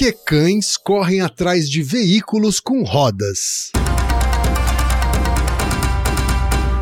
[0.00, 3.70] que cães correm atrás de veículos com rodas?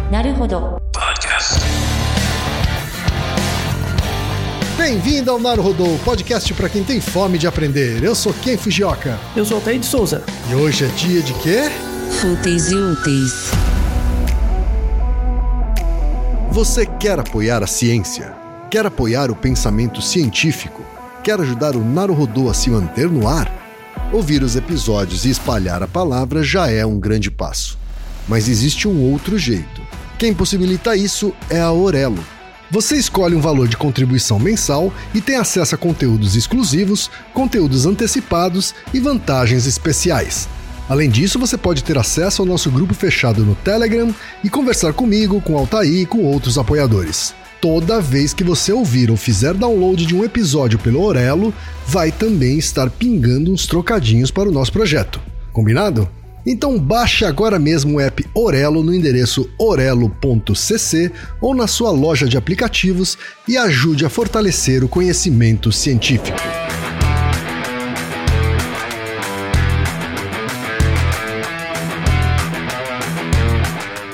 [0.08, 0.80] Naruhodo.
[4.76, 8.04] Bem-vindo ao Naruhodô, podcast para quem tem fome de aprender.
[8.04, 9.18] Eu sou Ken Fujioka.
[9.34, 10.22] Eu sou Altair de Souza.
[10.48, 11.62] E hoje é dia de quê?
[12.20, 13.50] Fúteis e úteis.
[16.52, 18.32] Você quer apoiar a ciência?
[18.70, 20.97] Quer apoiar o pensamento científico?
[21.28, 23.52] Quer ajudar o Naruhodô a se manter no ar?
[24.14, 27.78] Ouvir os episódios e espalhar a palavra já é um grande passo.
[28.26, 29.82] Mas existe um outro jeito.
[30.18, 32.24] Quem possibilita isso é a Aurelo.
[32.70, 38.74] Você escolhe um valor de contribuição mensal e tem acesso a conteúdos exclusivos, conteúdos antecipados
[38.94, 40.48] e vantagens especiais.
[40.88, 45.42] Além disso, você pode ter acesso ao nosso grupo fechado no Telegram e conversar comigo,
[45.42, 47.34] com Altair e com outros apoiadores.
[47.60, 51.52] Toda vez que você ouvir ou fizer download de um episódio pelo Orelo,
[51.86, 55.20] vai também estar pingando uns trocadinhos para o nosso projeto.
[55.52, 56.08] Combinado?
[56.46, 62.36] Então baixe agora mesmo o app Orelo no endereço orelo.cc ou na sua loja de
[62.36, 66.38] aplicativos e ajude a fortalecer o conhecimento científico.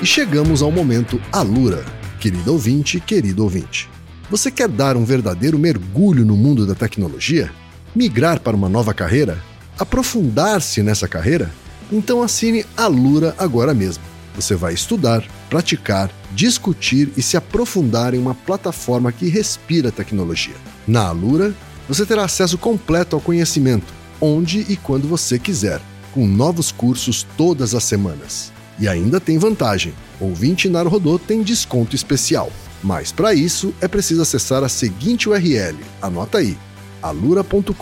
[0.00, 2.03] E chegamos ao momento Alura.
[2.24, 3.86] Querido ouvinte, querido ouvinte.
[4.30, 7.52] Você quer dar um verdadeiro mergulho no mundo da tecnologia?
[7.94, 9.38] Migrar para uma nova carreira?
[9.78, 11.52] Aprofundar-se nessa carreira?
[11.92, 14.02] Então assine a Lura agora mesmo.
[14.34, 20.56] Você vai estudar, praticar, discutir e se aprofundar em uma plataforma que respira tecnologia.
[20.88, 21.52] Na Alura,
[21.86, 25.78] você terá acesso completo ao conhecimento, onde e quando você quiser,
[26.14, 28.53] com novos cursos todas as semanas.
[28.78, 32.50] E ainda tem vantagem: ouvinte Naruhodô tem desconto especial.
[32.82, 36.56] Mas para isso é preciso acessar a seguinte URL, anota aí,
[37.02, 37.72] alura.com.br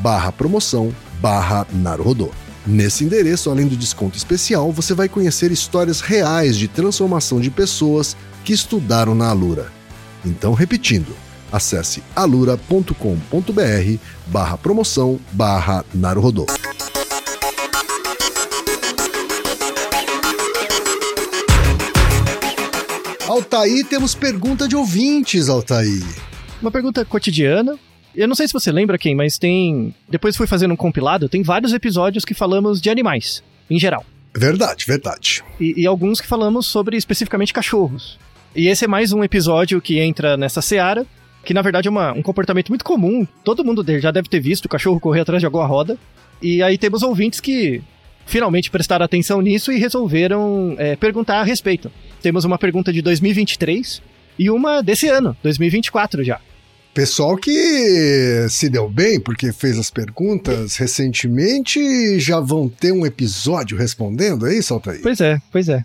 [0.00, 2.30] barra promoção barra Naruhodô.
[2.66, 8.16] Nesse endereço, além do desconto especial, você vai conhecer histórias reais de transformação de pessoas
[8.44, 9.72] que estudaram na Alura.
[10.24, 11.14] Então, repetindo,
[11.52, 12.92] acesse alura.com.br
[14.26, 16.46] barra promoção barra Naruhodô.
[23.28, 26.04] Altair, temos pergunta de ouvintes, Altair.
[26.62, 27.76] Uma pergunta cotidiana.
[28.14, 29.92] Eu não sei se você lembra quem, mas tem.
[30.08, 34.06] Depois fui fazendo um compilado, tem vários episódios que falamos de animais, em geral.
[34.32, 35.42] Verdade, verdade.
[35.58, 38.16] E, e alguns que falamos sobre especificamente cachorros.
[38.54, 41.04] E esse é mais um episódio que entra nessa seara,
[41.44, 43.26] que na verdade é uma, um comportamento muito comum.
[43.42, 45.98] Todo mundo já deve ter visto o cachorro correr atrás de alguma roda.
[46.40, 47.82] E aí temos ouvintes que
[48.26, 51.90] finalmente prestaram atenção nisso e resolveram é, perguntar a respeito.
[52.20, 54.02] Temos uma pergunta de 2023
[54.38, 56.40] e uma desse ano, 2024 já.
[56.92, 63.76] Pessoal que se deu bem porque fez as perguntas recentemente já vão ter um episódio
[63.76, 65.00] respondendo, é isso, Altair?
[65.02, 65.82] Pois é, pois é.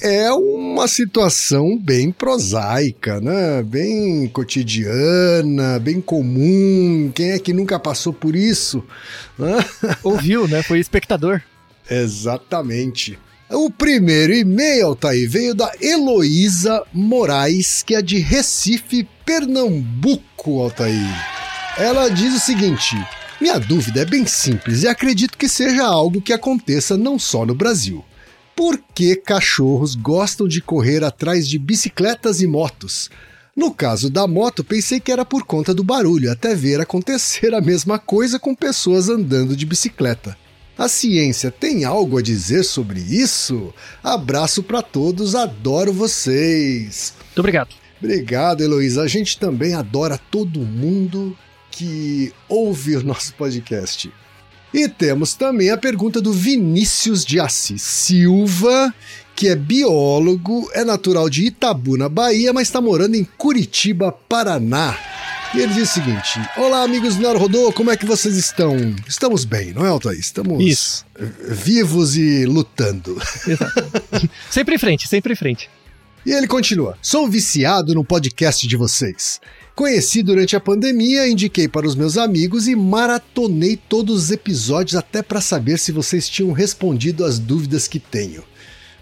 [0.00, 3.62] É uma situação bem prosaica, né?
[3.62, 7.10] Bem cotidiana, bem comum.
[7.14, 8.82] Quem é que nunca passou por isso?
[10.02, 10.62] Ouviu, né?
[10.62, 11.42] Foi espectador.
[11.90, 13.18] Exatamente.
[13.50, 21.32] O primeiro e-mail, Altair, veio da Heloísa Moraes, que é de Recife, Pernambuco, Altair.
[21.76, 22.96] Ela diz o seguinte:
[23.40, 27.54] Minha dúvida é bem simples e acredito que seja algo que aconteça não só no
[27.54, 28.02] Brasil.
[28.56, 33.10] Por que cachorros gostam de correr atrás de bicicletas e motos?
[33.54, 37.60] No caso da moto, pensei que era por conta do barulho, até ver acontecer a
[37.60, 40.38] mesma coisa com pessoas andando de bicicleta.
[40.82, 43.72] A ciência tem algo a dizer sobre isso?
[44.02, 47.14] Abraço para todos, adoro vocês.
[47.26, 47.68] Muito obrigado.
[48.00, 49.02] Obrigado, Heloísa.
[49.02, 51.38] A gente também adora todo mundo
[51.70, 54.12] que ouve o nosso podcast.
[54.74, 58.92] E temos também a pergunta do Vinícius de Assis Silva,
[59.36, 64.98] que é biólogo, é natural de Itabuna, Bahia, mas está morando em Curitiba, Paraná.
[65.54, 68.74] E ele diz o seguinte: Olá, amigos do Rodô, como é que vocês estão?
[69.06, 70.18] Estamos bem, não é, Altair?
[70.18, 71.04] Estamos Isso.
[71.46, 73.20] vivos e lutando.
[74.50, 75.68] Sempre em frente, sempre em frente.
[76.24, 79.42] E ele continua: Sou viciado no podcast de vocês.
[79.74, 85.22] Conheci durante a pandemia, indiquei para os meus amigos e maratonei todos os episódios até
[85.22, 88.42] para saber se vocês tinham respondido às dúvidas que tenho.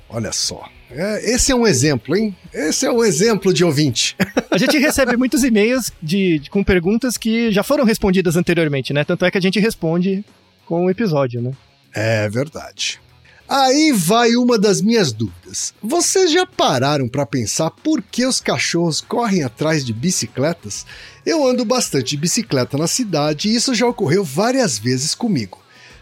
[0.08, 0.68] Olha só.
[0.90, 2.36] É, esse é um exemplo, hein?
[2.52, 4.16] Esse é um exemplo de ouvinte.
[4.50, 9.04] A gente recebe muitos e-mails de, de, com perguntas que já foram respondidas anteriormente, né?
[9.04, 10.24] Tanto é que a gente responde
[10.66, 11.52] com o episódio, né?
[11.94, 13.00] É verdade.
[13.48, 15.74] Aí vai uma das minhas dúvidas.
[15.82, 20.86] Vocês já pararam para pensar por que os cachorros correm atrás de bicicletas?
[21.26, 25.58] Eu ando bastante de bicicleta na cidade e isso já ocorreu várias vezes comigo.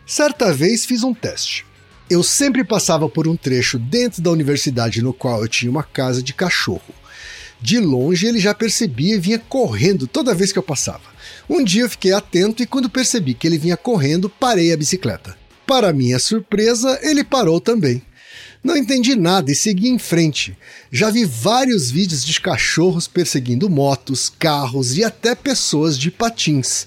[0.06, 1.64] Certa vez fiz um teste.
[2.10, 6.22] Eu sempre passava por um trecho dentro da universidade no qual eu tinha uma casa
[6.22, 6.94] de cachorro.
[7.60, 11.02] De longe ele já percebia e vinha correndo toda vez que eu passava.
[11.48, 15.36] Um dia eu fiquei atento e quando percebi que ele vinha correndo, parei a bicicleta.
[15.66, 18.02] Para minha surpresa, ele parou também.
[18.62, 20.56] Não entendi nada e segui em frente.
[20.90, 26.86] Já vi vários vídeos de cachorros perseguindo motos, carros e até pessoas de patins.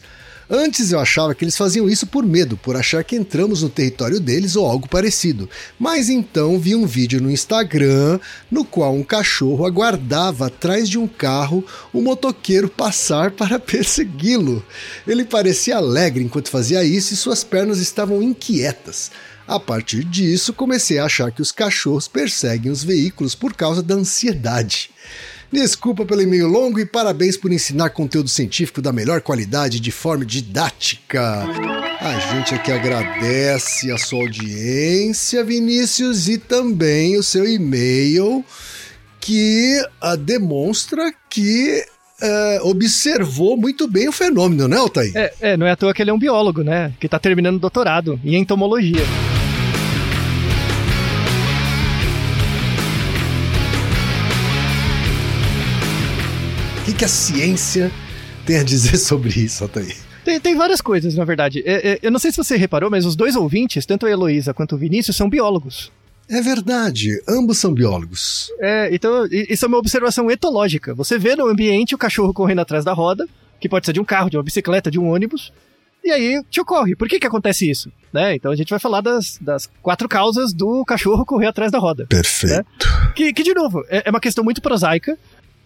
[0.54, 4.20] Antes eu achava que eles faziam isso por medo, por achar que entramos no território
[4.20, 5.50] deles ou algo parecido.
[5.80, 8.20] Mas então vi um vídeo no Instagram
[8.52, 14.62] no qual um cachorro aguardava atrás de um carro o motoqueiro passar para persegui-lo.
[15.08, 19.10] Ele parecia alegre enquanto fazia isso e suas pernas estavam inquietas.
[19.48, 23.96] A partir disso, comecei a achar que os cachorros perseguem os veículos por causa da
[23.96, 24.92] ansiedade.
[25.52, 30.26] Desculpa pelo e-mail longo e parabéns por ensinar conteúdo científico da melhor qualidade de forma
[30.26, 31.46] didática.
[32.00, 38.46] A gente aqui agradece a sua audiência, Vinícius, e também o seu e-mail
[39.20, 41.84] que uh, demonstra que
[42.22, 45.12] uh, observou muito bem o fenômeno, né, Altair?
[45.14, 46.94] É, é, não é à toa que ele é um biólogo, né?
[46.98, 49.04] Que tá terminando doutorado em entomologia.
[56.92, 57.92] Que, que a ciência
[58.46, 59.96] tem a dizer sobre isso, Altair?
[60.24, 61.64] Tem, tem várias coisas, na verdade.
[61.66, 64.54] É, é, eu não sei se você reparou, mas os dois ouvintes, tanto a Heloísa
[64.54, 65.92] quanto o Vinícius, são biólogos.
[66.30, 68.52] É verdade, ambos são biólogos.
[68.60, 70.94] É, então isso é uma observação etológica.
[70.94, 73.28] Você vê no ambiente o cachorro correndo atrás da roda,
[73.60, 75.52] que pode ser de um carro, de uma bicicleta, de um ônibus,
[76.04, 76.96] e aí te ocorre.
[76.96, 77.92] Por que que acontece isso?
[78.14, 78.36] Né?
[78.36, 82.06] Então a gente vai falar das, das quatro causas do cachorro correr atrás da roda.
[82.08, 82.56] Perfeito.
[82.56, 82.64] Né?
[83.16, 85.18] Que, que, de novo, é, é uma questão muito prosaica,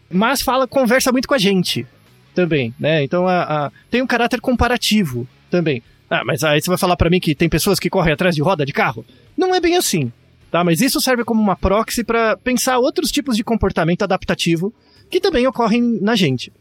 [0.09, 1.85] mas fala, conversa muito com a gente
[2.33, 3.03] também, né?
[3.03, 5.81] Então a, a, tem um caráter comparativo também.
[6.09, 8.41] Ah, mas aí você vai falar para mim que tem pessoas que correm atrás de
[8.41, 9.05] roda de carro?
[9.35, 10.11] Não é bem assim,
[10.51, 10.63] tá?
[10.63, 14.73] Mas isso serve como uma proxy para pensar outros tipos de comportamento adaptativo
[15.09, 16.51] que também ocorrem na gente.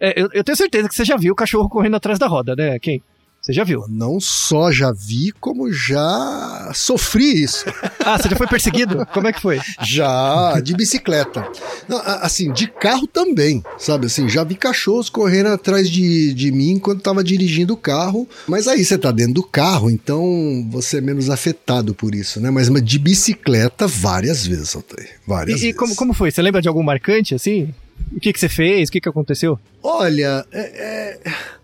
[0.00, 2.54] É, eu, eu, tenho certeza que você já viu o cachorro correndo atrás da roda,
[2.56, 3.02] né, Quem?
[3.44, 3.84] Você já viu?
[3.90, 7.66] Não só já vi, como já sofri isso.
[8.02, 9.04] ah, você já foi perseguido?
[9.12, 9.60] Como é que foi?
[9.82, 11.46] Já, de bicicleta.
[11.86, 14.06] Não, assim, de carro também, sabe?
[14.06, 18.26] Assim, já vi cachorros correndo atrás de, de mim quando estava dirigindo o carro.
[18.48, 22.50] Mas aí você tá dentro do carro, então você é menos afetado por isso, né?
[22.50, 25.20] Mas, mas de bicicleta, várias vezes, Altair.
[25.26, 25.74] Várias e, vezes.
[25.74, 26.30] E como, como foi?
[26.30, 27.74] Você lembra de algum marcante, assim?
[28.10, 28.88] O que, que você fez?
[28.88, 29.58] O que, que aconteceu?
[29.82, 31.20] Olha, é...
[31.26, 31.63] é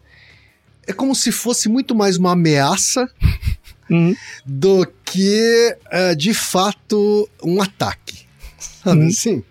[0.91, 3.09] é como se fosse muito mais uma ameaça
[3.89, 4.15] uhum.
[4.45, 8.27] do que, uh, de fato, um ataque.
[8.59, 9.07] Sabe uhum.
[9.07, 9.45] assim?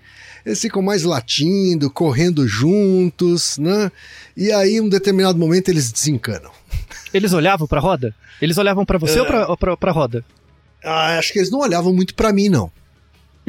[0.46, 3.92] Eles ficam mais latindo, correndo juntos, né?
[4.36, 6.52] E aí, em um determinado momento, eles desencanam.
[7.12, 8.16] Eles olhavam para a roda?
[8.40, 9.22] Eles olhavam para você é...
[9.48, 10.24] ou para a roda?
[10.84, 12.72] Ah, acho que eles não olhavam muito para mim, não.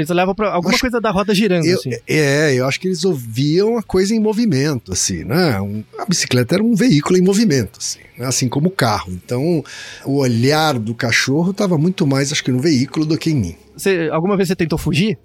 [0.01, 1.91] Eles olhavam para alguma acho, coisa da roda girando, eu, assim.
[2.07, 5.61] É, eu acho que eles ouviam a coisa em movimento, assim, né?
[5.61, 8.27] Um, a bicicleta era um veículo em movimento, assim, né?
[8.27, 9.13] assim como o carro.
[9.13, 9.65] Então,
[10.05, 13.57] o olhar do cachorro estava muito mais, acho que, no veículo do que em mim.
[13.77, 15.19] Você, alguma vez você tentou fugir?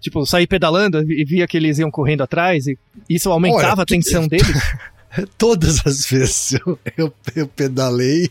[0.00, 2.78] Tipo, sair pedalando e via que eles iam correndo atrás e
[3.08, 4.46] isso aumentava Olha, a tensão deles?
[5.36, 8.30] Todas as vezes eu, eu, eu pedalei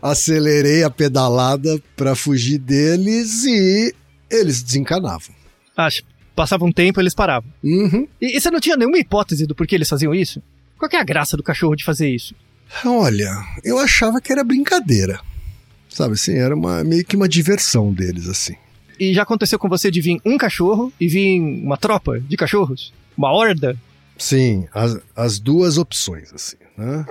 [0.00, 3.94] acelerei a pedalada para fugir deles e
[4.32, 5.34] eles desencanavam.
[5.76, 6.02] Acho.
[6.34, 7.50] Passava um tempo, eles paravam.
[7.62, 8.08] Uhum.
[8.20, 10.42] E, e, você não tinha nenhuma hipótese do porquê eles faziam isso?
[10.78, 12.34] Qual é a graça do cachorro de fazer isso?
[12.84, 13.30] Olha,
[13.62, 15.20] eu achava que era brincadeira.
[15.88, 18.56] Sabe assim, era uma, meio que uma diversão deles, assim.
[18.98, 22.92] E já aconteceu com você de vir um cachorro e vir uma tropa de cachorros?
[23.16, 23.76] Uma horda?
[24.16, 27.04] Sim, as, as duas opções, assim, né?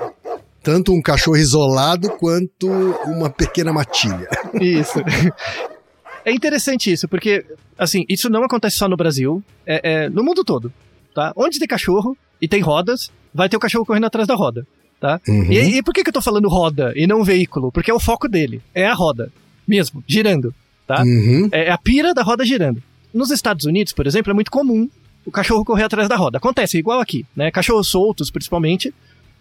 [0.64, 2.68] Tanto um cachorro isolado quanto
[3.06, 4.28] uma pequena matilha.
[4.60, 5.00] Isso.
[6.26, 7.46] É interessante isso, porque,
[7.78, 10.72] assim, isso não acontece só no Brasil, é, é no mundo todo,
[11.14, 11.34] tá?
[11.36, 14.66] Onde tem cachorro e tem rodas, vai ter o cachorro correndo atrás da roda,
[15.00, 15.20] tá?
[15.28, 15.52] Uhum.
[15.52, 17.72] E, e, por que, que eu tô falando roda e não veículo?
[17.72, 19.32] Porque é o foco dele, é a roda,
[19.68, 20.54] mesmo, girando,
[20.88, 21.02] tá?
[21.02, 21.50] Uhum.
[21.52, 22.82] É, é a pira da roda girando.
[23.14, 24.90] Nos Estados Unidos, por exemplo, é muito comum
[25.26, 26.38] o cachorro correr atrás da roda.
[26.38, 27.52] Acontece igual aqui, né?
[27.52, 28.94] Cachorros soltos, principalmente.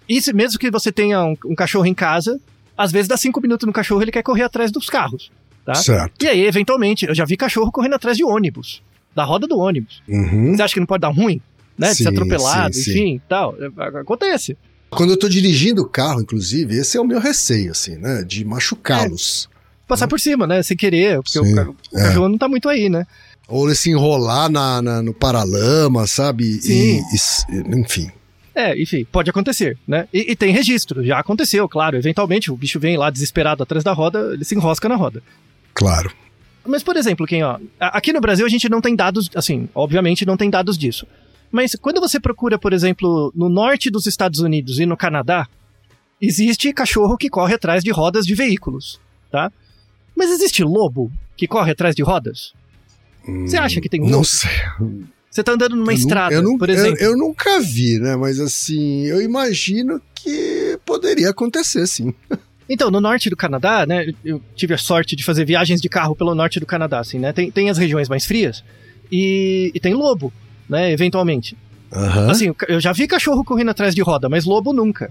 [0.09, 2.41] E se, mesmo que você tenha um, um cachorro em casa,
[2.77, 5.31] às vezes dá cinco minutos no cachorro ele quer correr atrás dos carros.
[5.65, 5.75] Tá?
[5.75, 6.23] Certo.
[6.25, 8.83] E aí, eventualmente, eu já vi cachorro correndo atrás de ônibus,
[9.15, 10.03] da roda do ônibus.
[10.09, 10.55] Uhum.
[10.57, 11.41] Você acha que não pode dar ruim?
[11.79, 11.89] Né?
[11.89, 13.21] Sim, de ser atropelado, sim, enfim, sim.
[13.29, 13.55] tal.
[14.01, 14.57] Acontece.
[14.91, 18.23] Quando eu tô dirigindo o carro, inclusive, esse é o meu receio, assim, né?
[18.25, 19.49] De machucá-los.
[19.87, 20.63] passar por cima, né?
[20.63, 22.03] Sem querer, porque o, Sim, ca- o é.
[22.07, 23.07] cachorro não tá muito aí, né?
[23.49, 26.61] Ou ele se enrolar na, na- no paralama, sabe?
[26.61, 27.01] Sim.
[27.13, 28.11] E, e enfim.
[28.55, 30.07] É, enfim, pode acontecer, né?
[30.13, 31.97] E, e tem registro, já aconteceu, claro.
[31.97, 35.23] Eventualmente, o bicho vem lá desesperado atrás da roda, ele se enrosca na roda.
[35.81, 36.13] Claro.
[36.67, 40.27] Mas, por exemplo, quem, ó, aqui no Brasil a gente não tem dados, assim, obviamente
[40.27, 41.07] não tem dados disso.
[41.51, 45.49] Mas quando você procura, por exemplo, no norte dos Estados Unidos e no Canadá,
[46.21, 49.01] existe cachorro que corre atrás de rodas de veículos,
[49.33, 49.51] tá?
[50.15, 52.53] Mas existe lobo que corre atrás de rodas?
[53.47, 54.25] Você acha que tem um Não lobo?
[54.27, 54.51] sei.
[55.31, 56.99] Você tá andando numa Eu estrada, eu, por eu- exemplo.
[57.03, 58.17] Eu, nunca vi, né?
[58.17, 62.13] Mas assim, eu imagino que poderia acontecer, sim.
[62.73, 66.15] Então, no norte do Canadá, né, eu tive a sorte de fazer viagens de carro
[66.15, 68.63] pelo norte do Canadá, assim, né, tem, tem as regiões mais frias
[69.11, 70.33] e, e tem lobo,
[70.69, 71.59] né, eventualmente.
[71.93, 72.31] Aham.
[72.31, 75.11] Assim, eu já vi cachorro correndo atrás de roda, mas lobo nunca.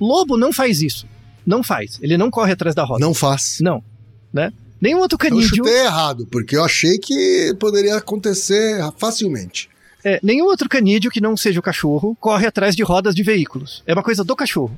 [0.00, 1.06] Lobo não faz isso.
[1.46, 1.98] Não faz.
[2.00, 3.04] Ele não corre atrás da roda.
[3.04, 3.58] Não faz.
[3.60, 3.84] Não.
[4.32, 4.50] Né?
[4.80, 9.68] Nenhum outro Eu canídeo, chutei errado, porque eu achei que poderia acontecer facilmente.
[10.02, 13.82] é, nenhum outro canídeo que não seja o cachorro corre atrás de rodas de veículos.
[13.86, 14.76] É uma coisa do cachorro,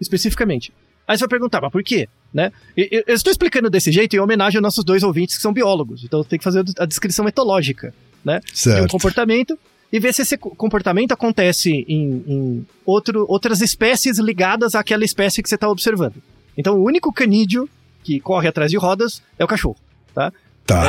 [0.00, 0.72] especificamente.
[1.06, 2.08] Aí você vai perguntar, mas por quê?
[2.34, 2.52] Né?
[2.76, 6.02] Eu, eu estou explicando desse jeito em homenagem aos nossos dois ouvintes que são biólogos.
[6.04, 7.94] Então tem que fazer a descrição etológica
[8.24, 8.90] de um Certo.
[8.90, 9.58] comportamento
[9.92, 15.42] e ver se esse co- comportamento acontece em, em outro, outras espécies ligadas àquela espécie
[15.42, 16.16] que você está observando.
[16.58, 17.68] Então o único canídeo
[18.02, 19.76] que corre atrás de rodas é o cachorro.
[20.12, 20.32] Tá.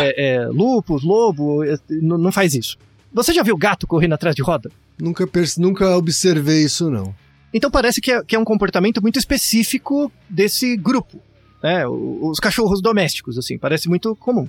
[0.04, 2.78] É, é, lupus, lobo, é, não faz isso.
[3.14, 4.72] Você já viu gato correndo atrás de roda?
[5.00, 7.14] Nunca, nunca observei isso, não.
[7.54, 11.22] Então parece que é, que é um comportamento muito específico desse grupo,
[11.64, 11.88] né?
[11.88, 14.48] Os cachorros domésticos, assim, parece muito comum.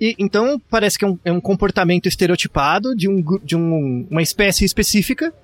[0.00, 4.22] E então parece que é um, é um comportamento estereotipado de, um, de um- uma
[4.22, 5.34] espécie específica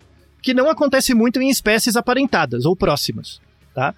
[0.40, 3.40] que não acontece muito em espécies aparentadas ou próximas,
[3.74, 3.94] tá?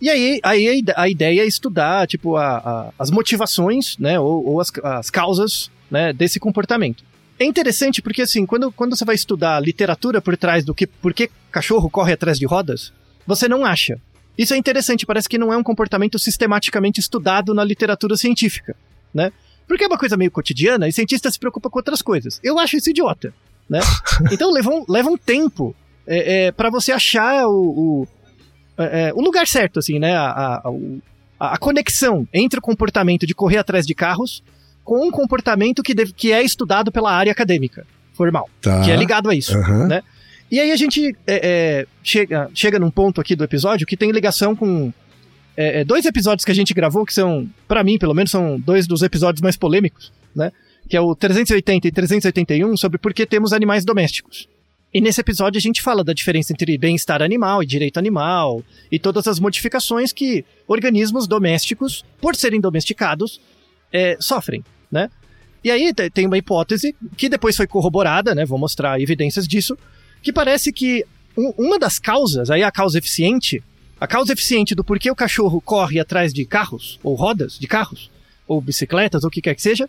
[0.00, 4.60] E aí, aí a ideia é estudar, tipo, a- a- as motivações, né, ou, ou
[4.60, 7.02] as, as causas, né, desse comportamento.
[7.38, 10.86] É interessante porque, assim, quando, quando você vai estudar a literatura por trás do que
[10.86, 12.92] por que cachorro corre atrás de rodas,
[13.26, 14.00] você não acha.
[14.36, 18.76] Isso é interessante, parece que não é um comportamento sistematicamente estudado na literatura científica,
[19.14, 19.32] né?
[19.66, 22.40] Porque é uma coisa meio cotidiana e cientista se preocupa com outras coisas.
[22.42, 23.32] Eu acho isso idiota,
[23.68, 23.80] né?
[24.32, 25.74] Então leva um, leva um tempo
[26.06, 28.08] é, é, para você achar o, o,
[28.78, 30.16] é, é, o lugar certo, assim, né?
[30.16, 30.62] A, a,
[31.38, 34.42] a, a conexão entre o comportamento de correr atrás de carros
[34.88, 38.80] com um comportamento que, deve- que é estudado pela área acadêmica formal, Tá.
[38.82, 39.54] que é ligado a isso.
[39.54, 39.86] Aham.
[39.86, 40.02] né?
[40.50, 41.36] E aí a gente é,
[41.82, 44.90] é, chega, chega num ponto aqui do episódio que tem ligação com
[45.54, 48.58] é, é, dois episódios que a gente gravou, que são, pra mim, pelo menos, são
[48.58, 50.50] dois dos episódios mais polêmicos, né?
[50.88, 54.48] Que é o 380 e 381 sobre por que temos animais domésticos.
[54.94, 58.98] E nesse episódio a gente fala da diferença entre bem-estar animal e direito animal, e
[58.98, 63.38] todas as modificações que organismos domésticos, por serem domesticados,
[63.92, 65.10] é, sofrem, né?
[65.62, 68.44] E aí te- tem uma hipótese que depois foi corroborada, né?
[68.44, 69.76] Vou mostrar evidências disso,
[70.22, 71.04] que parece que
[71.36, 73.62] um- uma das causas, aí a causa eficiente,
[74.00, 78.10] a causa eficiente do porquê o cachorro corre atrás de carros, ou rodas de carros,
[78.46, 79.88] ou bicicletas, ou o que quer que seja,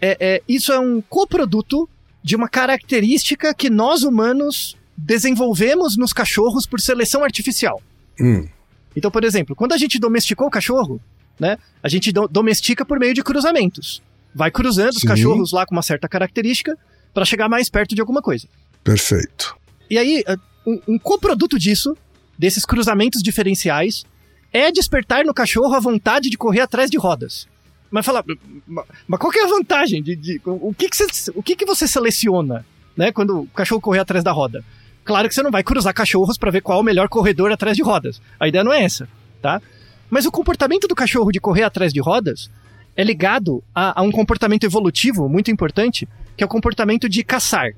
[0.00, 1.88] é, é- isso é um coproduto
[2.22, 7.80] de uma característica que nós humanos desenvolvemos nos cachorros por seleção artificial.
[8.20, 8.48] Hum.
[8.96, 11.00] Então, por exemplo, quando a gente domesticou o cachorro,
[11.38, 14.02] né, a gente do- domestica por meio de cruzamentos.
[14.36, 15.06] Vai cruzando os Sim.
[15.08, 16.76] cachorros lá com uma certa característica
[17.14, 18.46] para chegar mais perto de alguma coisa.
[18.84, 19.56] Perfeito.
[19.88, 21.96] E aí, eh, um, um coproduto disso,
[22.38, 24.04] desses cruzamentos diferenciais,
[24.52, 27.48] é despertar no cachorro a vontade de correr atrás de rodas.
[27.90, 28.22] Mas fala,
[28.66, 30.02] ma- mas qual que é a vantagem?
[30.02, 32.66] De, de- o, que, que, você, o que, que você seleciona
[32.96, 34.62] né, quando o cachorro correr atrás da roda?
[35.02, 37.74] Claro que você não vai cruzar cachorros para ver qual é o melhor corredor atrás
[37.76, 38.20] de rodas.
[38.38, 39.08] A ideia não é essa,
[39.40, 39.62] tá?
[40.10, 42.50] Mas o comportamento do cachorro de correr atrás de rodas
[42.96, 47.72] é ligado a, a um comportamento evolutivo muito importante, que é o comportamento de caçar,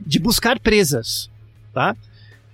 [0.00, 1.28] de buscar presas,
[1.74, 1.96] tá?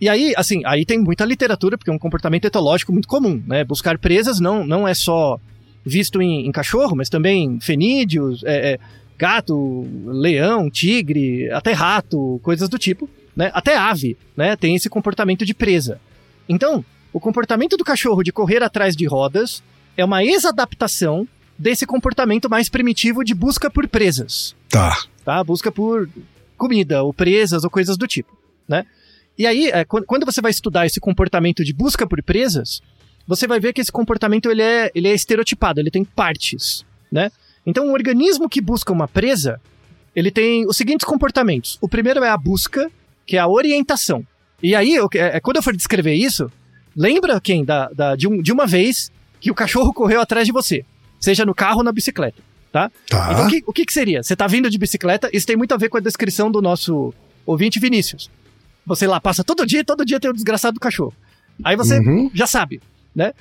[0.01, 3.63] E aí, assim, aí tem muita literatura, porque é um comportamento etológico muito comum, né?
[3.63, 5.39] Buscar presas não, não é só
[5.85, 8.79] visto em, em cachorro, mas também fenídeos, é, é,
[9.19, 13.51] gato, leão, tigre, até rato, coisas do tipo, né?
[13.55, 14.57] Até ave, né?
[14.57, 16.01] Tem esse comportamento de presa.
[16.49, 19.63] Então, o comportamento do cachorro de correr atrás de rodas
[19.97, 21.29] é uma exadaptação
[21.63, 24.97] desse comportamento mais primitivo de busca por presas Tá.
[25.25, 25.43] tá?
[25.45, 26.09] Busca por
[26.59, 28.37] comida, ou presas, ou coisas do tipo,
[28.69, 28.85] né?
[29.39, 32.81] E aí, é, quan- quando você vai estudar esse comportamento de busca por presas,
[33.27, 37.31] você vai ver que esse comportamento ele é, ele é estereotipado, ele tem partes, né?
[37.65, 39.61] Então, um organismo que busca uma presa,
[40.15, 41.79] ele tem os seguintes comportamentos.
[41.81, 42.91] O primeiro é a busca,
[43.27, 44.27] que é a orientação.
[44.63, 46.51] E aí, eu- é, é, quando eu for descrever isso,
[46.97, 50.53] lembra quem da, da- de, um- de uma vez que o cachorro correu atrás de
[50.53, 50.85] você.
[51.23, 52.91] Seja no carro ou na bicicleta, tá?
[53.09, 53.29] Tá.
[53.33, 54.23] Então, o que, o que, que seria?
[54.23, 57.15] Você tá vindo de bicicleta, isso tem muito a ver com a descrição do nosso
[57.47, 58.29] ouvinte Vinícius.
[58.85, 61.15] Você lá passa todo dia, todo dia tem o desgraçado do cachorro.
[61.65, 62.31] Aí você Uhum.
[62.35, 62.81] já sabe,
[63.15, 63.33] né?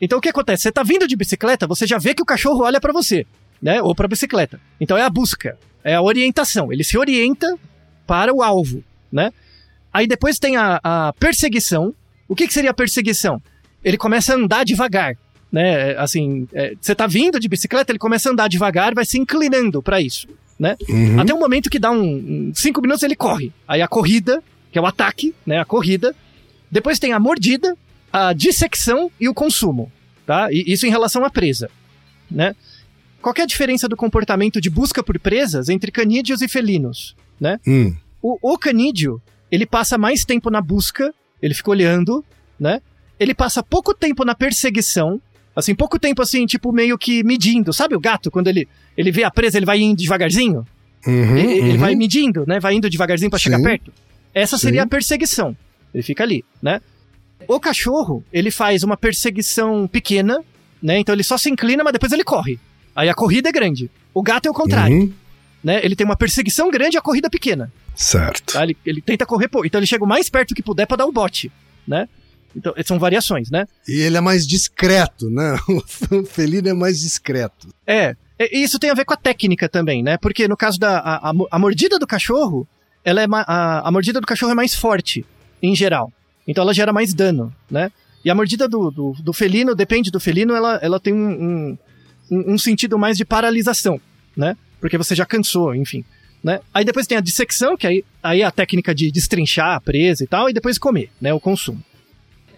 [0.00, 0.64] Então o que acontece?
[0.64, 3.24] Você tá vindo de bicicleta, você já vê que o cachorro olha pra você,
[3.62, 3.80] né?
[3.82, 4.60] Ou pra bicicleta.
[4.80, 6.72] Então é a busca, é a orientação.
[6.72, 7.56] Ele se orienta
[8.06, 9.32] para o alvo, né?
[9.92, 11.94] Aí depois tem a, a perseguição.
[12.28, 13.40] O que, que seria a perseguição?
[13.84, 15.14] Ele começa a andar devagar,
[15.50, 15.96] né?
[15.96, 19.82] Assim, é, você tá vindo de bicicleta, ele começa a andar devagar, vai se inclinando
[19.82, 20.28] pra isso,
[20.58, 20.76] né?
[20.88, 21.20] Uhum.
[21.20, 23.52] Até o momento que dá um, um cinco minutos ele corre.
[23.66, 25.58] Aí a corrida, que é o ataque, né?
[25.58, 26.14] A corrida.
[26.70, 27.76] Depois tem a mordida,
[28.12, 29.90] a dissecção e o consumo,
[30.26, 30.52] tá?
[30.52, 31.70] E isso em relação à presa,
[32.30, 32.54] né?
[33.20, 37.58] Qual é a diferença do comportamento de busca por presas entre canídeos e felinos, né?
[37.66, 37.94] Hum.
[38.22, 42.24] O, o canídeo, ele passa mais tempo na busca, ele fica olhando,
[42.58, 42.80] né?
[43.18, 45.20] Ele passa pouco tempo na perseguição,
[45.58, 47.72] assim, pouco tempo assim, tipo, meio que medindo.
[47.72, 50.64] Sabe o gato, quando ele, ele vê a presa, ele vai indo devagarzinho?
[51.04, 51.78] Uhum, ele, ele uhum.
[51.78, 52.60] vai medindo, né?
[52.60, 53.44] Vai indo devagarzinho pra Sim.
[53.44, 53.92] chegar perto.
[54.32, 54.86] Essa seria Sim.
[54.86, 55.56] a perseguição.
[55.92, 56.80] Ele fica ali, né?
[57.48, 60.44] O cachorro, ele faz uma perseguição pequena,
[60.82, 60.98] né?
[60.98, 62.58] Então ele só se inclina, mas depois ele corre.
[62.94, 63.90] Aí a corrida é grande.
[64.14, 65.12] O gato é o contrário, Uhum.
[65.62, 65.80] né?
[65.84, 67.72] Ele tem uma perseguição grande e a corrida pequena.
[67.94, 68.52] Certo.
[68.52, 68.62] Tá?
[68.62, 69.64] Ele, ele tenta correr, pô.
[69.64, 71.50] Então ele chega o mais perto que puder pra dar o bote,
[71.86, 72.08] né?
[72.56, 73.66] Então, são variações, né?
[73.86, 75.58] E ele é mais discreto, né?
[76.10, 77.68] O felino é mais discreto.
[77.86, 80.16] É, e isso tem a ver com a técnica também, né?
[80.16, 82.66] Porque no caso da a, a, mo- a mordida do cachorro,
[83.04, 85.24] ela é a, a mordida do cachorro é mais forte,
[85.62, 86.12] em geral.
[86.46, 87.90] Então ela gera mais dano, né?
[88.24, 91.78] E a mordida do, do, do felino, depende do felino, ela, ela tem um, um,
[92.30, 94.00] um- um sentido mais de paralisação,
[94.36, 94.56] né?
[94.80, 96.04] Porque você já cansou, enfim.
[96.42, 96.60] Né?
[96.72, 100.22] Aí depois tem a dissecção, que aí, aí é a técnica de destrinchar a presa
[100.22, 101.32] e tal, e depois comer, né?
[101.34, 101.82] O consumo.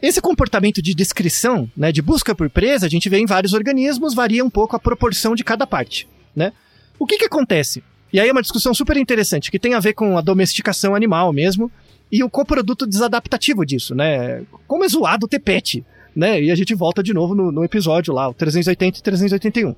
[0.03, 4.15] Esse comportamento de descrição, né, de busca por presa, a gente vê em vários organismos,
[4.15, 6.53] varia um pouco a proporção de cada parte, né?
[6.99, 7.83] O que que acontece?
[8.13, 11.33] E aí é uma discussão super interessante, que tem a ver com a domesticação animal
[11.33, 11.71] mesmo,
[12.11, 14.43] e o coproduto desadaptativo disso, né?
[14.67, 16.43] Como é zoado ter pet, né?
[16.43, 19.77] E a gente volta de novo no, no episódio lá, o 380 e 381.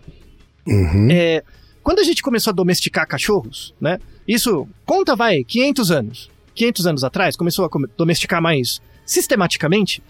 [0.66, 1.08] Uhum.
[1.10, 1.42] É,
[1.82, 3.98] quando a gente começou a domesticar cachorros, né?
[4.26, 6.30] Isso, conta vai, 500 anos.
[6.54, 8.80] 500 anos atrás, começou a domesticar mais
[9.12, 10.02] sistematicamente.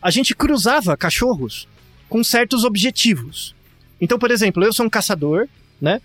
[0.00, 1.66] A gente cruzava cachorros
[2.08, 3.54] com certos objetivos.
[4.00, 5.48] Então, por exemplo, eu sou um caçador,
[5.80, 6.00] né?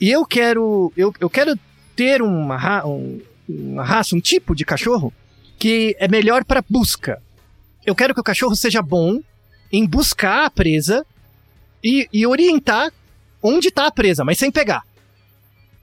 [0.00, 1.58] E eu quero, eu, eu quero
[1.96, 5.12] ter uma, ra- um- uma raça, um tipo de cachorro
[5.58, 7.20] que é melhor para busca.
[7.84, 9.20] Eu quero que o cachorro seja bom
[9.72, 11.04] em buscar a presa
[11.82, 12.92] e, e orientar
[13.42, 14.82] onde tá a presa, mas sem pegar.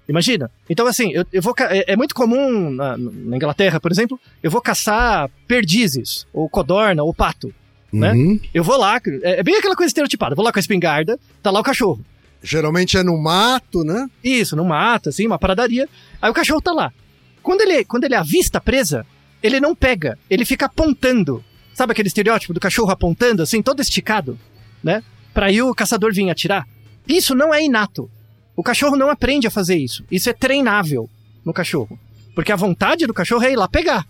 [0.08, 0.52] Imagina?
[0.70, 1.54] Então, assim, eu, eu vou.
[1.60, 7.04] É, é muito comum na, na Inglaterra, por exemplo, eu vou caçar perdizes, ou codorna,
[7.04, 7.54] ou pato.
[7.92, 8.12] né?
[8.14, 8.40] Uhum.
[8.54, 10.34] Eu vou lá, é, é bem aquela coisa estereotipada.
[10.34, 12.06] Eu vou lá com a espingarda, tá lá o cachorro.
[12.44, 14.08] Geralmente é no mato, né?
[14.24, 15.90] Isso, não mata, assim, uma paradaria.
[16.22, 16.94] Aí o cachorro tá lá.
[17.42, 19.06] Quando ele, quando ele avista a presa,
[19.42, 21.44] ele não pega, ele fica apontando.
[21.74, 24.38] Sabe aquele estereótipo do cachorro apontando, assim, todo esticado,
[24.84, 25.04] né?
[25.34, 26.68] Pra aí o caçador vir atirar?
[27.08, 28.10] Isso não é inato.
[28.56, 30.04] O cachorro não aprende a fazer isso.
[30.10, 31.10] Isso é treinável
[31.44, 32.00] no cachorro.
[32.34, 34.06] Porque a vontade do cachorro é ir lá pegar,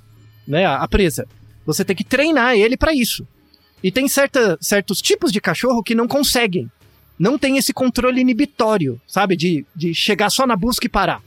[0.47, 1.27] né, a, presa.
[1.65, 3.27] Você tem que treinar ele pra isso.
[3.83, 6.69] E tem certa, certos tipos de cachorro que não conseguem.
[7.17, 9.35] Não tem esse controle inibitório, sabe?
[9.35, 11.21] De, de chegar só na busca e parar.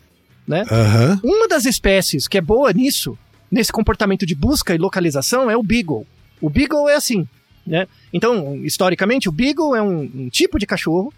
[0.46, 0.64] Né?
[0.70, 1.20] Aham.
[1.22, 3.16] Uma das espécies que é boa nisso,
[3.50, 6.06] nesse comportamento de busca e localização, é o Beagle.
[6.40, 7.26] O Beagle é assim,
[7.66, 7.86] né?
[8.12, 11.12] Então, historicamente, o Beagle é um, um tipo de cachorro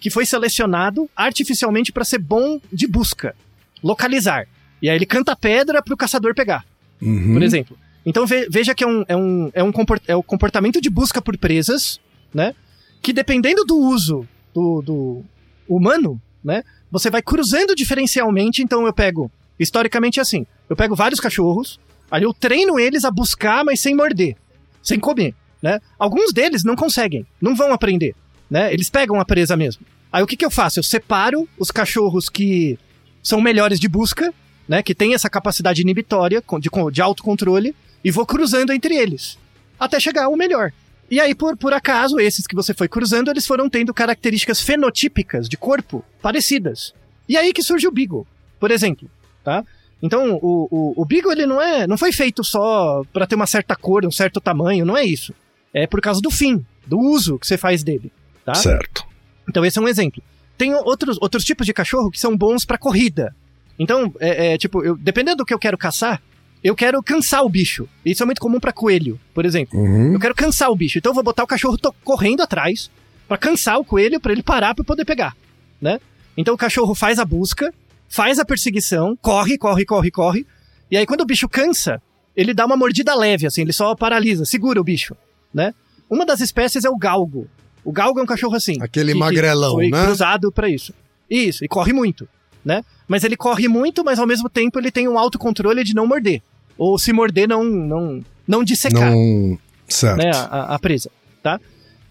[0.00, 3.34] que foi selecionado artificialmente para ser bom de busca,
[3.82, 4.46] localizar.
[4.80, 6.64] E aí ele canta pedra para o caçador pegar
[7.00, 7.32] Uhum.
[7.34, 7.76] por exemplo.
[8.04, 10.88] Então ve- veja que é um, é, um, é, um compor- é o comportamento de
[10.90, 12.00] busca por presas,
[12.34, 12.54] né?
[13.02, 15.24] Que dependendo do uso do, do
[15.68, 16.62] humano, né?
[16.90, 18.62] Você vai cruzando diferencialmente.
[18.62, 21.78] Então eu pego, historicamente é assim, eu pego vários cachorros,
[22.10, 24.36] aí eu treino eles a buscar, mas sem morder,
[24.82, 25.80] sem comer, né?
[25.98, 28.14] Alguns deles não conseguem, não vão aprender,
[28.50, 28.72] né?
[28.72, 29.84] Eles pegam a presa mesmo.
[30.12, 30.78] Aí o que, que eu faço?
[30.78, 32.78] Eu separo os cachorros que
[33.22, 34.32] são melhores de busca,
[34.66, 34.82] né?
[34.82, 39.38] Que tem essa capacidade inibitória de, de autocontrole e vou cruzando entre eles
[39.78, 40.72] até chegar ao melhor.
[41.10, 45.48] E aí, por, por acaso, esses que você foi cruzando, eles foram tendo características fenotípicas
[45.48, 46.92] de corpo parecidas.
[47.28, 48.26] E aí que surge o Beagle,
[48.60, 49.08] por exemplo,
[49.42, 49.64] tá?
[50.02, 53.46] Então, o, o, o Beagle, ele não é, não foi feito só para ter uma
[53.46, 55.34] certa cor, um certo tamanho, não é isso.
[55.72, 58.12] É por causa do fim, do uso que você faz dele,
[58.52, 58.54] tá?
[58.54, 59.04] Certo.
[59.48, 60.22] Então esse é um exemplo.
[60.56, 63.34] Tem outros, outros tipos de cachorro que são bons pra corrida.
[63.78, 66.20] Então, é, é, tipo, eu, dependendo do que eu quero caçar,
[66.64, 67.88] eu quero cansar o bicho.
[68.04, 69.78] Isso é muito comum pra coelho, por exemplo.
[69.78, 70.14] Uhum.
[70.14, 70.98] Eu quero cansar o bicho.
[70.98, 72.90] Então eu vou botar o cachorro correndo atrás,
[73.28, 75.36] Pra cansar o coelho, pra ele parar pra poder pegar,
[75.78, 76.00] né?
[76.34, 77.72] Então o cachorro faz a busca,
[78.08, 80.46] faz a perseguição, corre, corre, corre, corre.
[80.90, 82.00] E aí quando o bicho cansa,
[82.34, 85.14] ele dá uma mordida leve, assim, ele só paralisa, segura o bicho,
[85.52, 85.74] né?
[86.08, 87.46] Uma das espécies é o galgo.
[87.88, 88.76] O galgo é um cachorro assim.
[88.82, 90.04] Aquele que- que magrelão, foi né?
[90.04, 90.92] cruzado pra isso.
[91.30, 92.28] Isso, e corre muito,
[92.64, 92.84] né?
[93.06, 96.42] Mas ele corre muito, mas ao mesmo tempo ele tem um autocontrole de não morder.
[96.76, 99.58] Ou se morder, não, não, não dissecar Não.
[99.88, 100.18] Certo.
[100.18, 101.10] né, a, a presa,
[101.42, 101.58] tá?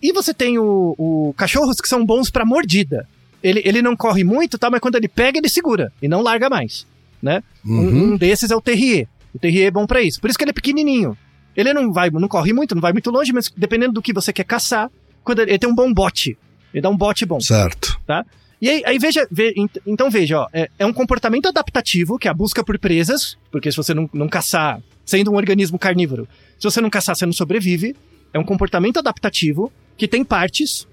[0.01, 3.07] E você tem o, o cachorros que são bons pra mordida.
[3.43, 4.69] Ele, ele não corre muito, tá?
[4.71, 6.87] Mas quando ele pega, ele segura e não larga mais,
[7.21, 7.43] né?
[7.63, 8.03] Um- Uhum.
[8.13, 9.07] Um, desses é o terrier.
[9.33, 10.19] O terrier é bom pra isso.
[10.19, 11.15] Por isso que ele é pequenininho.
[11.55, 14.33] Ele não vai, não corre muito, não vai muito longe, mas dependendo do que você
[14.33, 14.89] quer caçar,
[15.27, 16.37] quando ele, ele tem um bom bote.
[16.73, 17.39] Ele dá um bote bom.
[17.39, 17.99] Certo.
[18.61, 22.27] E aí, aí veja, ve- ent- então veja, ó, é, é um comportamento adaptativo, que
[22.27, 26.27] é a busca por presas, porque se você não, não caçar, sendo um organismo carnívoro,
[26.57, 27.95] se você não caçar, você não sobrevive.
[28.33, 30.87] É um comportamento adaptativo que tem partes.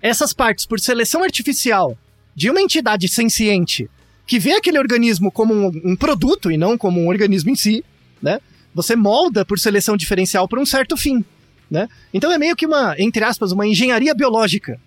[0.00, 1.96] Essas partes, por seleção artificial
[2.34, 3.88] de uma entidade senciente
[4.26, 7.84] que vê aquele organismo como um, um produto e não como um organismo em si,
[8.22, 8.40] né?
[8.74, 11.24] Você molda por seleção diferencial para um certo fim,
[11.70, 11.88] né?
[12.12, 14.78] Então é meio que uma, entre aspas, uma engenharia biológica,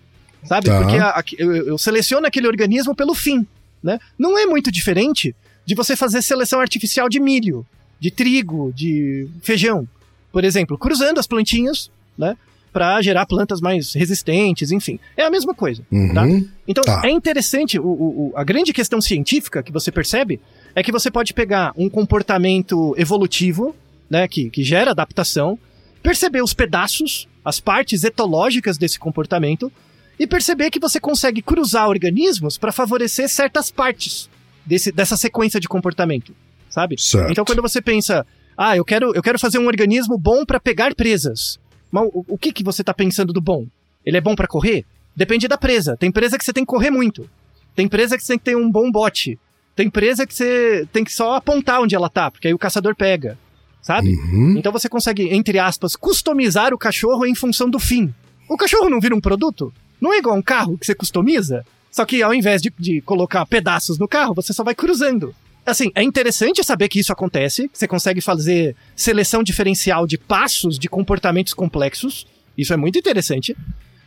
[0.44, 0.66] sabe?
[0.66, 0.78] Tá.
[0.80, 3.46] Porque a- a- eu, eu seleciono aquele organismo pelo fim,
[3.82, 3.98] né?
[4.18, 7.64] Não é muito diferente de você fazer seleção artificial de milho,
[7.98, 9.88] de trigo, de feijão,
[10.30, 12.36] por exemplo, cruzando as plantinhas, né?
[12.72, 14.98] Para gerar plantas mais resistentes, enfim.
[15.16, 15.82] É a mesma coisa.
[16.12, 16.24] Tá?
[16.24, 16.48] Uhum.
[16.66, 17.02] Então, Tá.
[17.04, 20.40] é interessante, o- o- a grande questão científica que você percebe
[20.74, 23.74] é que você pode pegar um comportamento evolutivo,
[24.10, 25.56] né, que, que gera adaptação,
[26.04, 29.72] perceber os pedaços, as partes etológicas desse comportamento,
[30.18, 34.28] e perceber que você consegue cruzar organismos para favorecer certas partes
[34.66, 36.34] desse, dessa sequência de comportamento,
[36.68, 37.00] sabe?
[37.00, 37.32] Certo.
[37.32, 38.24] Então, quando você pensa,
[38.56, 41.58] ah, eu quero, eu quero fazer um organismo bom para pegar presas,
[41.90, 43.66] mas o, o que, que você tá pensando do bom?
[44.04, 44.84] Ele é bom para correr?
[45.16, 45.96] Depende da presa.
[45.96, 47.28] Tem presa que você tem que correr muito.
[47.74, 49.38] Tem presa que você tem que ter um bom bote.
[49.74, 52.94] Tem presa que você tem que só apontar onde ela tá, porque aí o caçador
[52.94, 53.38] pega.
[53.84, 54.16] Sabe?
[54.16, 54.54] Uhum.
[54.56, 58.12] Então você consegue, entre aspas, customizar o cachorro em função do fim.
[58.48, 59.70] O cachorro não vira um produto?
[60.00, 61.66] Não é igual um carro que você customiza?
[61.92, 65.34] Só que ao invés de, de colocar pedaços no carro, você só vai cruzando.
[65.66, 70.78] Assim, é interessante saber que isso acontece, que você consegue fazer seleção diferencial de passos
[70.78, 72.26] de comportamentos complexos.
[72.56, 73.54] Isso é muito interessante.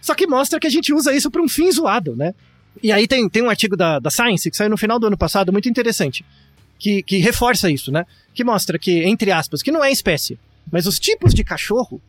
[0.02, 2.34] Só que mostra que a gente usa isso para um fim zoado, né?
[2.82, 5.18] E aí tem, tem um artigo da, da Science que saiu no final do ano
[5.18, 6.26] passado, muito interessante,
[6.78, 8.06] que, que reforça isso, né?
[8.34, 10.40] Que mostra que, entre aspas, que não é espécie,
[10.72, 12.02] mas os tipos de cachorro,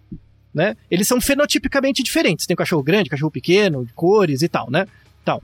[0.54, 0.76] né?
[0.90, 2.46] Eles são fenotipicamente diferentes.
[2.46, 4.86] Tem cachorro grande, cachorro pequeno, de cores e tal, né?
[5.24, 5.42] Tal.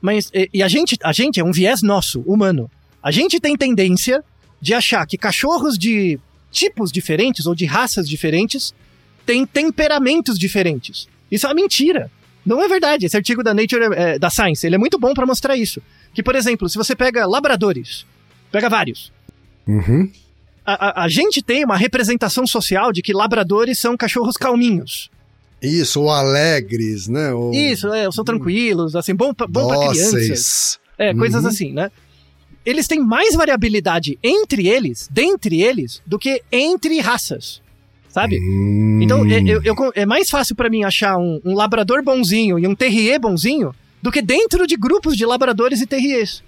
[0.00, 2.70] Mas, e, e a gente, a gente é um viés nosso, humano.
[3.02, 4.24] A gente tem tendência
[4.60, 6.18] de achar que cachorros de
[6.50, 8.72] tipos diferentes ou de raças diferentes
[9.26, 11.08] têm temperamentos diferentes.
[11.30, 12.10] Isso é uma mentira.
[12.44, 13.06] Não é verdade.
[13.06, 15.82] Esse artigo da Nature, é, da Science, ele é muito bom para mostrar isso.
[16.14, 18.06] Que, por exemplo, se você pega labradores,
[18.54, 19.12] pega vários.
[19.66, 20.10] Uhum.
[20.64, 25.10] A, a- a gente tem uma representação social de que labradores são cachorros calminhos.
[25.62, 27.32] Isso, ou alegres, né?
[27.32, 30.78] Ou Isso, é, são tranquilos, assim, bom, pra- bom para crianças.
[30.98, 31.48] É, coisas Uhum.
[31.48, 31.90] assim, né?
[32.64, 37.62] Eles têm mais variabilidade entre eles, dentre eles, do que entre raças.
[38.08, 38.38] Sabe?
[38.40, 39.00] Hum.
[39.02, 42.66] Então, é, eu- eu- é mais fácil pra mim achar um, um labrador bonzinho e
[42.66, 46.42] um terrier bonzinho do que dentro de grupos de labradores e terriers,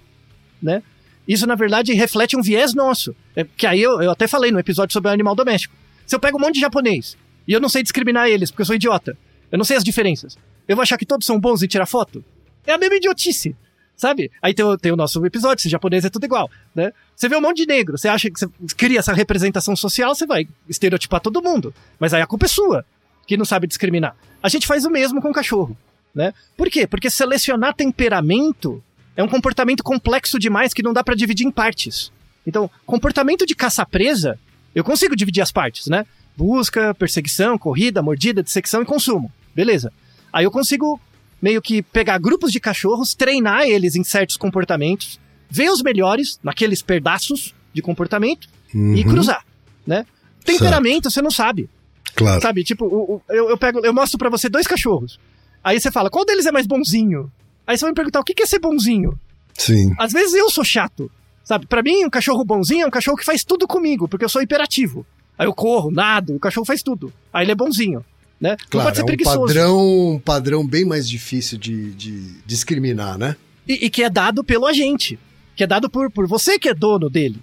[0.63, 0.81] né?
[1.27, 3.15] Isso, na verdade, reflete um viés nosso.
[3.35, 5.75] É, que aí eu, eu até falei no episódio sobre o animal doméstico.
[6.05, 8.65] Se eu pego um monte de japonês e eu não sei discriminar eles, porque eu
[8.65, 9.17] sou idiota,
[9.51, 10.37] eu não sei as diferenças,
[10.67, 12.23] eu vou achar que todos são bons em tirar foto?
[12.65, 13.55] É a mesma idiotice,
[13.95, 14.31] sabe?
[14.41, 16.91] Aí tem, o- tem o nosso episódio, se japonês é tudo igual, né?
[17.15, 20.25] Você vê um monte de negro, você acha que você cria essa representação social, você
[20.25, 21.73] vai estereotipar todo mundo.
[21.99, 22.85] Mas aí a culpa é sua,
[23.25, 24.15] que não sabe discriminar.
[24.41, 25.77] A gente faz o mesmo com o cachorro,
[26.15, 26.33] né?
[26.55, 26.87] Por quê?
[26.87, 28.81] Porque selecionar temperamento
[29.17, 32.11] é um comportamento complexo demais que não dá pra dividir em partes.
[32.45, 34.39] Então, comportamento de caça-presa,
[34.73, 36.05] eu consigo dividir as partes, né?
[36.37, 39.29] Busca, perseguição, corrida, mordida, dissecção e consumo.
[39.53, 39.91] Beleza.
[40.31, 40.99] Aí eu consigo
[41.41, 46.81] meio que pegar grupos de cachorros, treinar eles em certos comportamentos, ver os melhores naqueles
[46.81, 49.03] pedaços de comportamento e Uhum.
[49.03, 49.43] cruzar,
[49.85, 50.05] né?
[50.45, 51.69] Temperamento você não sabe,
[52.15, 52.41] Claro.
[52.41, 52.63] sabe?
[52.63, 55.19] Tipo, eu, eu pego, eu mostro pra você dois cachorros.
[55.63, 57.31] Aí você fala, qual deles é mais bonzinho?
[57.67, 59.19] Aí você vai me perguntar, o que é ser bonzinho?
[59.53, 59.93] Sim.
[59.99, 61.11] Às vezes eu sou chato,
[61.43, 61.65] sabe?
[61.67, 64.41] Pra mim, um cachorro bonzinho é um cachorro que faz tudo comigo, porque eu sou
[64.41, 65.05] hiperativo.
[65.37, 67.11] Aí eu corro, nado, o cachorro faz tudo.
[67.33, 68.03] Aí ele é bonzinho,
[68.39, 68.51] né?
[68.51, 69.39] não Claro, pode ser é um preguiçoso.
[69.47, 73.35] padrão, um padrão bem mais difícil de, de discriminar, né?
[73.67, 75.19] E, e que é dado pelo agente.
[75.55, 77.41] Que é dado por, por você que é dono dele.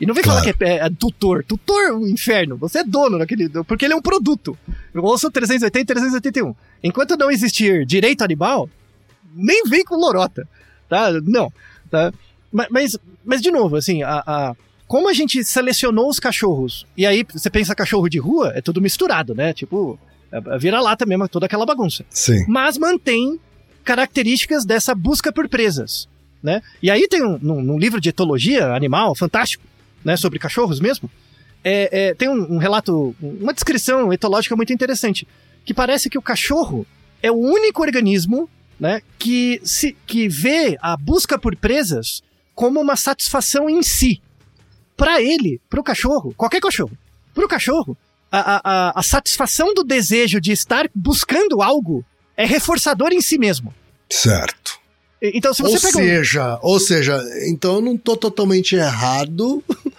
[0.00, 0.40] E não vem Claro.
[0.40, 1.44] falar que é, é tutor.
[1.44, 2.56] Tutor, o inferno.
[2.58, 3.48] Você é dono daquele.
[3.64, 4.56] Porque ele é um produto.
[4.92, 6.54] Eu ouço 380 e 381.
[6.82, 8.68] Enquanto não existir direito animal,
[9.34, 10.48] nem vem com lorota.
[10.88, 11.10] Tá?
[11.22, 11.52] Não.
[11.90, 12.12] Tá?
[12.52, 17.06] Ma- Mas, mas, de novo, assim, a, a- como a gente selecionou os cachorros, e
[17.06, 19.52] aí você pensa cachorro de rua, é tudo misturado, né?
[19.52, 19.98] Tipo,
[20.30, 22.44] a- a vira-lata mesmo, toda aquela bagunça Sim.
[22.48, 23.40] mas mantém
[23.84, 26.08] características dessa busca por presas,
[26.42, 26.62] né?
[26.82, 29.62] E aí tem um, num, num livro de etologia animal fantástico,
[30.04, 31.10] né, sobre cachorros mesmo,
[31.62, 35.26] é, é, tem um, um relato, uma descrição etológica muito interessante,
[35.64, 36.86] que parece que o cachorro
[37.22, 42.22] é o único organismo, né, que se que vê a busca por presas
[42.54, 44.20] como uma satisfação em si.
[44.96, 46.96] Para ele, para o cachorro, qualquer cachorro,
[47.34, 47.96] para o cachorro,
[48.30, 48.60] a,
[48.96, 52.04] a, a- satisfação do desejo de estar buscando algo
[52.36, 53.74] é reforçador em si mesmo.
[54.10, 54.78] Certo.
[55.22, 55.90] Então, se Ou você um...
[55.92, 59.64] seja, ou seja, então eu não tô totalmente errado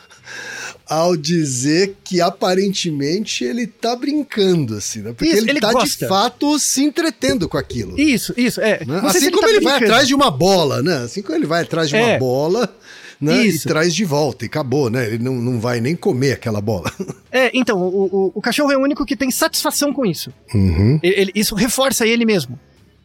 [0.87, 5.13] ao dizer que aparentemente ele tá brincando, assim, né?
[5.13, 6.05] Porque Isso, ele, ele tá gosta.
[6.05, 7.99] de fato se entretendo com aquilo.
[7.99, 8.83] Isso, isso, é.
[8.85, 9.01] né?
[9.03, 10.97] Assim como tá ele vai atrás de uma bola, né?
[10.97, 12.19] Assim como ele vai atrás de uma É.
[12.19, 12.73] bola,
[13.19, 13.45] né?
[13.47, 15.07] E traz de volta e acabou, né?
[15.07, 16.91] Ele não, não vai nem comer aquela bola.
[17.31, 20.31] É, então, o, o, o cachorro é o único que tem satisfação com isso.
[20.53, 20.99] Uhum.
[21.01, 22.59] Ele- ele- isso reforça ele mesmo.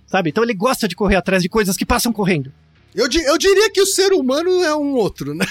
[0.07, 0.31] Sabe?
[0.31, 2.53] Então ele gosta de correr atrás de coisas que passam correndo.
[2.95, 5.47] Eu, eu diria que o ser humano é um outro, né?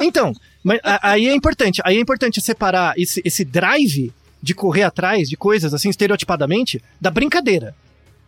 [0.00, 5.28] Então, mas aí é importante, aí é importante separar esse, esse drive de correr atrás
[5.28, 7.74] de coisas assim estereotipadamente da brincadeira.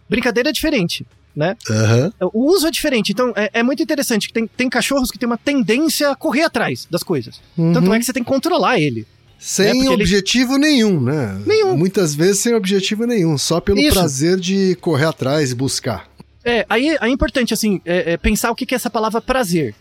[0.08, 1.56] Brincadeira é diferente, né?
[1.68, 2.12] Aham.
[2.32, 5.26] O uso é diferente, então é, é muito interessante que tem, tem cachorros que têm
[5.26, 7.40] uma tendência a correr atrás das coisas.
[7.56, 9.06] Tanto é que você tem que controlar ele.
[9.38, 11.38] Sem É, porque ele- objetivo nenhum, né?
[11.44, 11.76] Nenhum.
[11.76, 13.92] Muitas vezes sem objetivo nenhum, só pelo Isso.
[13.92, 16.08] prazer de correr atrás e buscar.
[16.42, 19.20] É, aí, aí é importante, assim, é, é pensar o que que é essa palavra
[19.20, 19.74] prazer.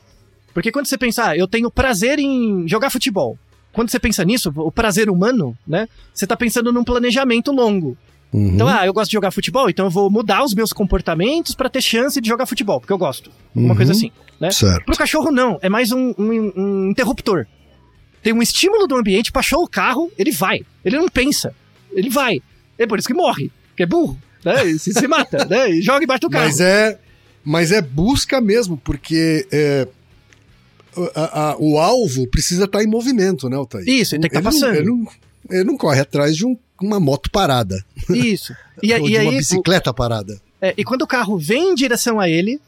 [0.55, 3.37] Porque quando você pensa, ah, eu tenho prazer em jogar futebol.
[3.73, 5.87] Quando você pensa nisso, o prazer humano, né?
[6.13, 7.97] Você tá pensando num planejamento longo.
[8.33, 8.53] Uhum.
[8.55, 11.69] Então, ah, eu gosto de jogar futebol, então eu vou mudar os meus comportamentos pra
[11.69, 13.29] ter chance de jogar futebol, porque eu gosto.
[13.53, 13.75] Uma Uhum.
[13.75, 14.49] coisa assim, né?
[14.49, 14.85] Certo.
[14.85, 15.59] Pro cachorro, não.
[15.61, 17.45] É mais um, um- um interruptor.
[18.23, 20.61] Tem um estímulo do ambiente, baixou o carro, ele vai.
[20.85, 21.53] Ele não pensa.
[21.93, 22.41] Ele vai.
[22.79, 24.65] É por isso que morre, que é burro, né?
[24.65, 25.69] E se, se mata, né?
[25.69, 26.45] E joga embaixo do carro.
[26.45, 26.97] Mas é,
[27.43, 29.87] mas é busca mesmo, porque é,
[31.15, 33.87] a- a- o alvo precisa estar em movimento, né, Altair?
[33.87, 34.75] Isso, ele tem que estar não- passando.
[34.75, 35.07] Ele não,
[35.49, 37.83] ele não corre atrás de um- uma moto parada.
[38.09, 38.53] Isso.
[38.83, 40.37] E, ou e de aí, uma bicicleta parada.
[40.61, 42.59] é, e quando o carro vem em direção a ele,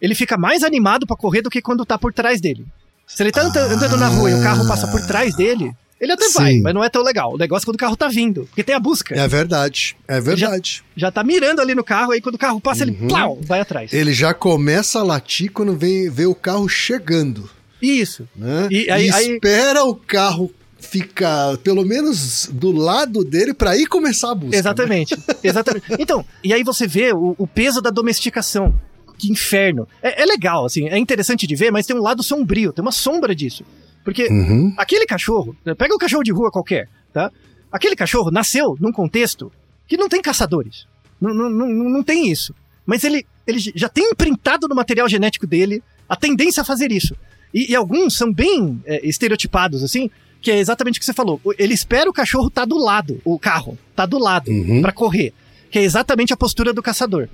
[0.00, 2.66] ele fica mais animado pra correr do que quando tá por trás dele.
[3.06, 6.12] Se ele tá anda- andando na rua e o carro passa por trás dele, ele
[6.12, 6.60] até vai, Sim.
[6.60, 7.32] mas não é tão legal.
[7.32, 9.14] O negócio é quando o carro tá vindo, porque tem a busca.
[9.14, 10.84] É verdade, é verdade.
[10.94, 13.08] Já tá mirando ali no carro, aí quando o carro passa, ele Uhum.
[13.08, 13.90] plau, vai atrás.
[13.94, 17.48] Ele já começa a latir quando vem, vê o carro chegando.
[17.84, 18.28] Isso.
[18.34, 18.68] né?
[18.70, 24.32] E aí- aí- espera o carro ficar pelo menos do lado dele pra ir começar
[24.32, 24.50] a busca.
[24.50, 24.58] né?
[24.58, 25.16] Exatamente.
[25.42, 25.84] Exatamente.
[25.98, 28.74] Então, e aí você vê o, o peso da domesticação.
[29.16, 29.86] Que inferno.
[30.02, 32.90] É, é legal, assim, é interessante de ver, mas tem um lado sombrio, tem uma
[32.90, 33.64] sombra disso.
[34.04, 34.74] Porque Uhum.
[34.76, 37.30] aquele cachorro, pega um cachorro de rua qualquer, tá?
[37.70, 39.52] Aquele cachorro nasceu num contexto
[39.86, 40.86] que não tem caçadores.
[41.20, 42.52] Não, não, não, não tem isso.
[42.84, 47.14] Mas ele, ele já tem imprintado no material genético dele a tendência a fazer isso.
[47.54, 51.40] E, e alguns são bem é, estereotipados, assim, que é exatamente o que você falou.
[51.58, 54.82] Ele espera o cachorro tá do lado, o carro tá do lado, Uhum.
[54.82, 55.32] pra correr.
[55.70, 57.28] Que é exatamente a postura do caçador.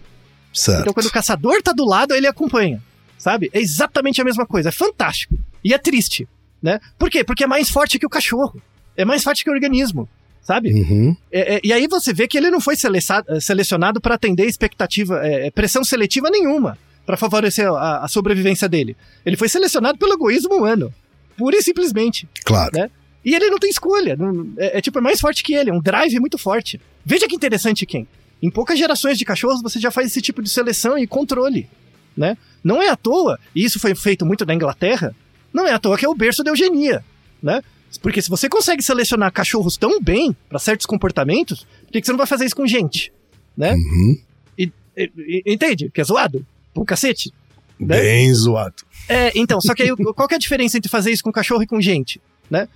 [0.52, 0.80] Certo.
[0.82, 2.82] Então, quando o caçador tá do lado, ele acompanha.
[3.18, 3.50] Sabe?
[3.52, 4.68] É exatamente a mesma coisa.
[4.70, 5.38] É fantástico.
[5.64, 6.26] E é triste,
[6.62, 6.80] né?
[6.98, 7.22] Por quê?
[7.24, 8.60] Porque é mais forte que o cachorro.
[8.96, 10.08] É mais forte que o organismo.
[10.42, 10.72] Sabe?
[10.72, 11.14] Uhum.
[11.30, 15.20] É- é- e aí você vê que ele não foi eh, selecionado para atender expectativa,
[15.22, 16.78] é, pressão seletiva nenhuma
[17.10, 18.96] para favorecer a, a sobrevivência dele.
[19.26, 20.94] Ele foi selecionado pelo egoísmo humano.
[21.36, 22.28] Pura e simplesmente.
[22.44, 22.70] Claro.
[22.72, 22.88] Né?
[23.24, 24.14] E ele não tem escolha.
[24.16, 26.80] não- é, é tipo, é mais forte que ele, é um drive muito forte.
[27.04, 28.06] Veja que interessante, Ken.
[28.40, 31.68] Em poucas gerações de cachorros você já faz esse tipo de seleção e controle.
[32.16, 32.36] Né?
[32.62, 35.14] Não é à toa, e isso foi feito muito na Inglaterra,
[35.52, 37.04] não é à toa que é o berço da eugenia.
[37.42, 37.60] Né?
[38.00, 42.18] Porque se você consegue selecionar cachorros tão bem para certos comportamentos, por que, você não
[42.18, 43.12] vai fazer isso com gente?
[43.56, 43.72] Né?
[43.74, 44.16] Uhum.
[44.56, 45.90] E- e- entende?
[45.92, 46.44] Que é zoado?
[46.74, 47.32] Pro cacete.
[47.78, 48.00] Né?
[48.00, 48.82] Bem zoado.
[49.08, 51.62] É, então, só que aí qual que é a diferença entre fazer isso com cachorro
[51.62, 52.68] e com gente, né?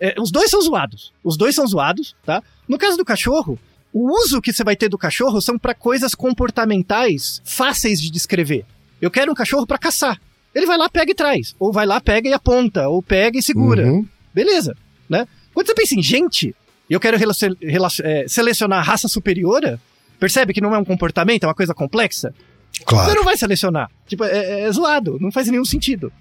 [0.00, 1.12] É, os dois são zoados.
[1.22, 2.42] Os dois são zoados, tá?
[2.68, 3.58] No caso do cachorro,
[3.92, 8.64] o uso que você vai ter do cachorro são para coisas comportamentais fáceis de descrever.
[9.00, 10.20] Eu quero um cachorro para caçar.
[10.54, 11.54] Ele vai lá, pega e traz.
[11.58, 12.88] Ou vai lá, pega e aponta.
[12.88, 13.86] Ou pega e segura.
[13.86, 14.06] Uhum.
[14.34, 14.74] Beleza,
[15.08, 15.26] né?
[15.52, 16.54] Quando você pensa em gente,
[16.88, 19.80] e eu quero relacion- relacion- é, selecionar a raça superiora,
[20.18, 22.34] percebe que não é um comportamento, é uma coisa complexa?
[22.78, 23.14] Você Claro.
[23.14, 23.90] não vai selecionar.
[24.06, 26.12] Tipo, é, é zoado, não faz nenhum sentido.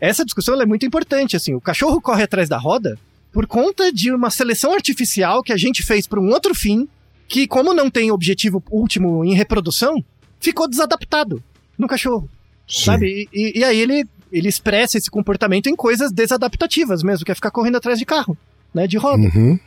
[0.00, 2.98] essa discussão é muito importante, assim, o cachorro corre atrás da roda
[3.32, 6.86] por conta de uma seleção artificial que a gente fez para um outro fim,
[7.26, 10.04] que como não tem objetivo último em reprodução,
[10.40, 11.42] ficou desadaptado
[11.78, 12.28] no cachorro,
[12.68, 12.84] Sim.
[12.84, 13.28] sabe?
[13.32, 17.50] E, e- aí ele, ele expressa esse comportamento em coisas desadaptativas mesmo, que é ficar
[17.50, 18.36] correndo atrás de carro,
[18.74, 19.22] né, de roda.
[19.34, 19.58] Uhum.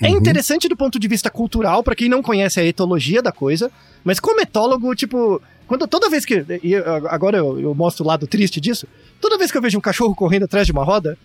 [0.00, 0.16] É Uhum.
[0.18, 3.70] interessante do ponto de vista cultural, pra quem não conhece a etologia da coisa,
[4.04, 6.44] mas como etólogo, tipo, quando toda vez que.
[6.62, 6.74] E
[7.08, 8.86] agora eu, eu mostro o lado triste disso.
[9.20, 11.16] Toda vez que eu vejo um cachorro correndo atrás de uma roda,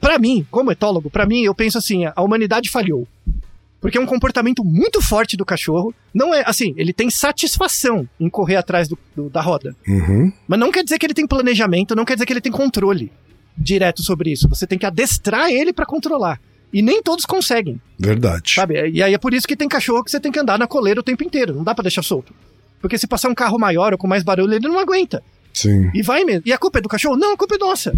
[0.00, 3.06] pra mim, como etólogo, pra mim, eu penso assim: a humanidade falhou.
[3.80, 5.94] Porque é um comportamento muito forte do cachorro.
[6.12, 9.74] Não é assim, ele tem satisfação em correr atrás do- do- da roda.
[9.88, 10.30] Uhum.
[10.46, 13.10] Mas não quer dizer que ele tem planejamento, não quer dizer que ele tem controle
[13.56, 14.46] direto sobre isso.
[14.50, 16.38] Você tem que adestrar ele pra controlar.
[16.72, 17.80] E nem todos conseguem.
[17.98, 18.52] Verdade.
[18.54, 18.90] Sabe?
[18.90, 21.00] E aí é por isso que tem cachorro que você tem que andar na coleira
[21.00, 21.54] o tempo inteiro.
[21.54, 22.34] Não dá pra deixar solto.
[22.80, 25.22] Porque se passar um carro maior ou com mais barulho, ele não aguenta.
[25.52, 25.90] Sim.
[25.94, 26.42] E vai mesmo.
[26.46, 27.16] E a culpa é do cachorro?
[27.16, 27.94] Não, a culpa é nossa.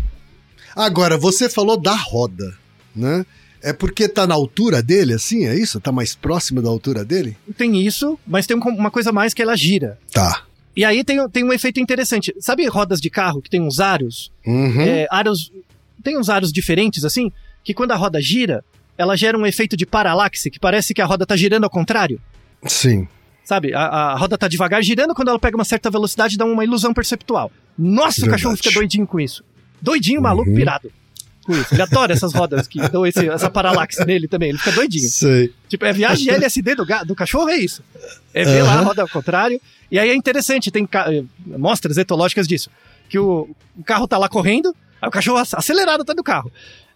[0.74, 2.56] Agora, você falou da roda,
[2.94, 3.24] né?
[3.62, 5.46] É porque tá na altura dele, assim?
[5.46, 5.80] É isso?
[5.80, 7.36] Tá mais próximo da altura dele?
[7.56, 9.98] Tem isso, mas tem um- uma coisa mais que ela gira.
[10.12, 10.42] Tá.
[10.76, 12.34] E aí tem, tem um efeito interessante.
[12.40, 14.32] Sabe rodas de carro que tem uns aros?
[14.44, 14.80] Uhum.
[14.80, 15.52] É, aros.
[16.02, 17.30] Tem uns aros diferentes, assim,
[17.62, 18.64] que quando a roda gira,
[18.98, 22.20] ela gera um efeito de paralaxe, que parece que a roda tá girando ao contrário.
[22.66, 23.06] Sim.
[23.44, 23.74] Sabe?
[23.74, 26.94] A, a roda tá devagar girando, quando ela pega uma certa velocidade, dá uma ilusão
[26.94, 27.50] perceptual.
[27.76, 28.30] Nossa, o Verdade.
[28.42, 29.42] cachorro fica doidinho com isso.
[29.80, 30.56] Doidinho, maluco, Uhum.
[30.56, 30.92] pirado.
[31.44, 31.74] Com isso.
[31.74, 34.50] Ele adora essas rodas que dão esse- essa paralaxe nele também.
[34.50, 35.08] Ele fica doidinho.
[35.08, 35.52] Sei.
[35.68, 37.82] Tipo, é viagem LSD do, do cachorro, é isso.
[38.32, 39.60] É ver lá a roda ao contrário.
[39.90, 42.70] E aí é interessante, tem eh, mostras etológicas disso.
[43.08, 46.50] Que o, o carro tá lá correndo, aí o cachorro ac- acelerado tá do carro.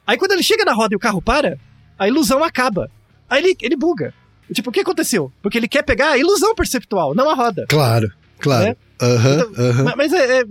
[0.07, 1.59] Aí quando ele chega na roda e o carro para,
[1.99, 2.89] a ilusão acaba.
[3.29, 4.15] Aí ele, ele buga.
[4.53, 5.33] Tipo, o que aconteceu?
[5.43, 7.67] Porque ele quer pegar a ilusão perceptual, não a roda.
[7.69, 8.67] Claro, claro.
[8.69, 8.77] É?
[9.05, 10.45] Aham, Então, Mas é, é,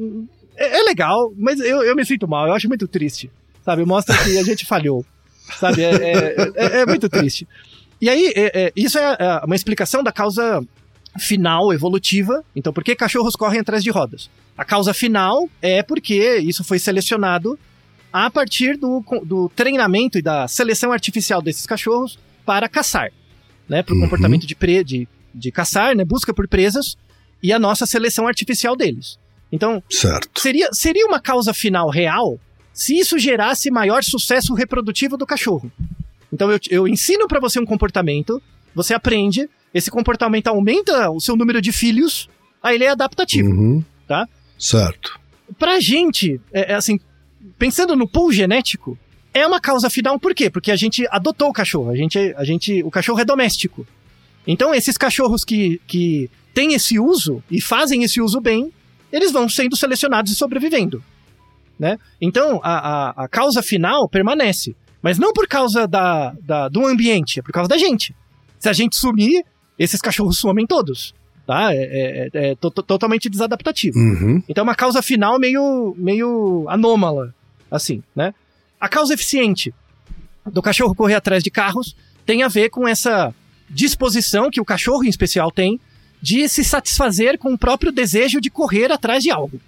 [0.57, 3.31] é- é legal, mas eu, eu me sinto mal, eu acho muito triste.
[3.63, 3.83] Sabe?
[3.85, 5.05] Mostra que a gente falhou.
[5.59, 5.81] Sabe?
[5.83, 7.47] É, é- é- é muito triste.
[8.01, 10.61] E aí, é- isso é uma explicação da causa
[11.17, 12.43] final evolutiva.
[12.55, 14.29] Então, por que cachorros correm atrás de rodas?
[14.57, 17.57] A causa final é porque isso foi selecionado
[18.11, 23.11] a partir do, do treinamento e da seleção artificial desses cachorros para caçar.
[23.67, 23.81] Né?
[23.83, 24.03] Para o Uhum.
[24.03, 26.03] comportamento de, pre, de, de caçar, né?
[26.05, 26.95] busca por presas
[27.41, 29.17] e a nossa seleção artificial deles.
[29.51, 30.29] Então, Certo.
[30.39, 32.39] seria, seria uma causa final real
[32.73, 35.71] se isso gerasse maior sucesso reprodutivo do cachorro.
[36.33, 38.41] Então eu, eu ensino pra você um comportamento,
[38.73, 42.27] você aprende, esse comportamento aumenta o seu número de filhos,
[42.61, 43.49] aí ele é adaptativo.
[43.49, 43.83] Uhum.
[44.07, 44.27] Tá.
[44.59, 45.17] Certo.
[45.57, 46.99] Pra gente, é, é assim,
[47.57, 48.97] pensando no pool genético,
[49.35, 50.49] é uma causa final, por quê?
[50.49, 53.85] Porque a gente adotou o cachorro, a gente, a gente, o cachorro é doméstico.
[54.47, 58.71] Então esses cachorros que, que têm esse uso e fazem esse uso bem,
[59.11, 61.03] eles vão sendo selecionados e sobrevivendo.
[61.77, 61.97] Né?
[62.21, 62.77] Então a,
[63.09, 64.73] a, a causa final permanece.
[65.01, 68.15] Mas não por causa da, da, do ambiente, é por causa da gente.
[68.57, 69.43] Se a gente sumir,
[69.77, 71.13] esses cachorros somem todos.
[71.45, 71.73] Tá?
[71.75, 73.99] É, é- é to- to- totalmente desadaptativo.
[73.99, 74.41] Uhum.
[74.49, 77.35] Então é uma causa final meio, meio anômala,
[77.69, 78.33] assim, né?
[78.85, 79.73] A causa eficiente
[80.45, 83.33] do cachorro correr atrás de carros tem a ver com essa
[83.67, 85.79] disposição que o cachorro em especial tem
[86.21, 89.59] de se satisfazer com o próprio desejo de correr atrás de algo.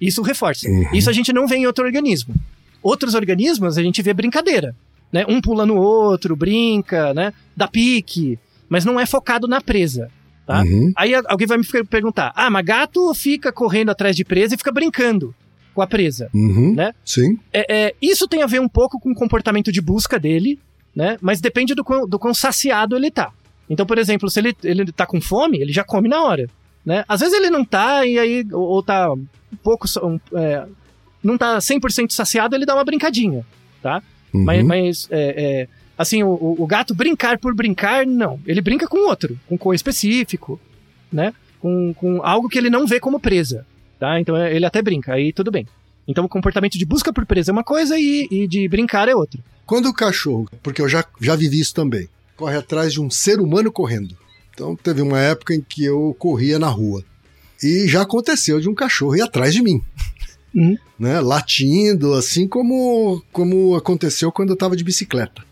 [0.00, 0.68] Isso reforça.
[0.68, 0.88] Uhum.
[0.92, 2.34] Isso a gente não vê em outro organismo.
[2.82, 4.74] Outros organismos a gente vê brincadeira,
[5.12, 5.24] né?
[5.28, 7.32] Um pula no outro, brinca, né?
[7.56, 10.10] Dá pique, mas não é focado na presa,
[10.44, 10.62] tá?
[10.62, 10.92] Uhum.
[10.96, 14.58] Aí alguém vai me per- perguntar: ah, mas gato fica correndo atrás de presa e
[14.58, 15.32] fica brincando
[15.74, 16.30] com a presa.
[16.32, 16.74] Uhum.
[16.74, 16.92] Né?
[17.04, 17.38] Sim.
[17.52, 20.58] É, é, isso tem a ver um pouco com o comportamento de busca dele,
[20.94, 21.16] né?
[21.20, 23.32] Mas depende do quão, do quão saciado ele tá.
[23.68, 26.48] Então, por exemplo, se ele, ele tá com fome, ele já come na hora.
[26.84, 27.04] Né?
[27.08, 29.26] Às vezes ele não tá, e aí, ou, ou tá um
[29.62, 29.86] pouco.
[30.02, 30.64] um, é,
[31.22, 33.44] não tá 100% saciado, ele dá uma brincadinha,
[33.82, 34.02] tá?
[34.34, 34.44] Uhum.
[34.44, 38.38] Mas, mas, é, é, assim, o, o- o gato brincar por brincar, não.
[38.46, 40.60] Ele brinca com outro, com cor específico,
[41.10, 41.32] né?
[41.58, 43.66] Com, com algo que ele não vê como presa,
[44.04, 44.20] tá?
[44.20, 45.66] Então é, ele até brinca, aí tudo bem.
[46.06, 49.14] Então o comportamento de busca por presa é uma coisa e, e de brincar é
[49.14, 49.40] outra.
[49.64, 53.40] Quando o cachorro, porque eu já, já vivi isso também, corre atrás de um ser
[53.40, 54.14] humano correndo.
[54.52, 57.02] Então teve uma época em que eu corria na rua.
[57.62, 59.80] E já aconteceu de um cachorro ir atrás de mim.
[60.54, 60.76] Uhum.
[60.96, 65.42] Né, latindo, assim como, como aconteceu quando eu tava de bicicleta.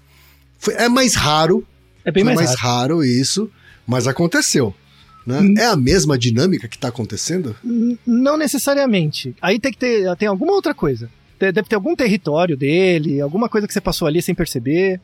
[0.56, 1.66] Foi- é mais raro,
[2.04, 2.98] É bem mais, mais raro.
[2.98, 3.50] raro isso,
[3.84, 4.72] mas aconteceu.
[5.26, 5.38] Né?
[5.40, 5.54] Uhum.
[5.58, 7.54] É a mesma dinâmica que tá acontecendo?
[8.06, 9.34] Não necessariamente.
[9.40, 11.08] Aí tem que ter tem alguma outra coisa.
[11.38, 15.00] Deve ter algum território dele, alguma coisa que você passou ali sem perceber,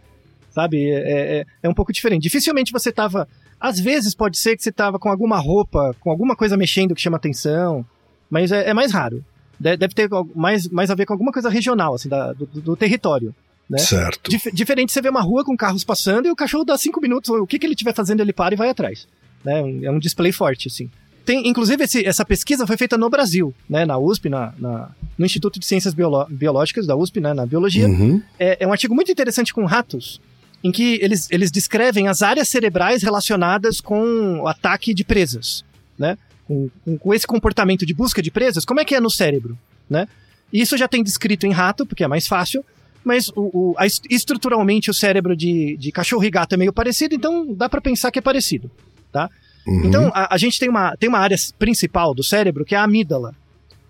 [0.50, 0.88] sabe?
[0.88, 2.22] É, é, é um pouco diferente.
[2.22, 3.28] Dificilmente você tava.
[3.60, 7.00] Às vezes pode ser que você tava com alguma roupa, com alguma coisa mexendo que
[7.00, 7.84] chama atenção,
[8.30, 9.24] mas é, é mais raro.
[9.58, 12.76] De- Deve ter mais, mais a ver com alguma coisa regional, assim, da- do, do
[12.76, 13.34] território.
[13.68, 13.78] Né?
[13.78, 14.30] Certo.
[14.30, 17.28] Dif- diferente você vê uma rua com carros passando e o cachorro dá cinco minutos,
[17.30, 19.08] o que, que ele estiver fazendo, ele para e vai atrás.
[19.44, 19.84] Né?
[19.84, 20.90] É um display forte, assim.
[21.24, 23.84] Tem, inclusive, esse- essa pesquisa foi feita no Brasil, né?
[23.84, 27.34] na USP, na, na- no Instituto de Ciências Biolo- Biológicas da USP, né?
[27.34, 27.86] na Biologia.
[27.86, 28.22] Uhum.
[28.38, 30.20] É, é um artigo muito interessante com ratos,
[30.64, 35.64] em que eles, eles descrevem as áreas cerebrais relacionadas com o ataque de presas,
[35.98, 36.16] né?
[36.46, 39.56] Com, com- esse comportamento de busca de presas, como é que é no cérebro,
[39.88, 40.08] né?
[40.50, 42.64] Isso já tem descrito em rato, porque é mais fácil,
[43.04, 46.72] mas o, o- a est- estruturalmente o cérebro de, de cachorro e gato é meio
[46.72, 48.70] parecido, então dá pra pensar que é parecido,
[49.12, 49.28] tá?
[49.66, 49.84] Uhum.
[49.84, 52.84] Então, a, a gente tem uma, tem uma área principal do cérebro que é a
[52.84, 53.34] amígdala.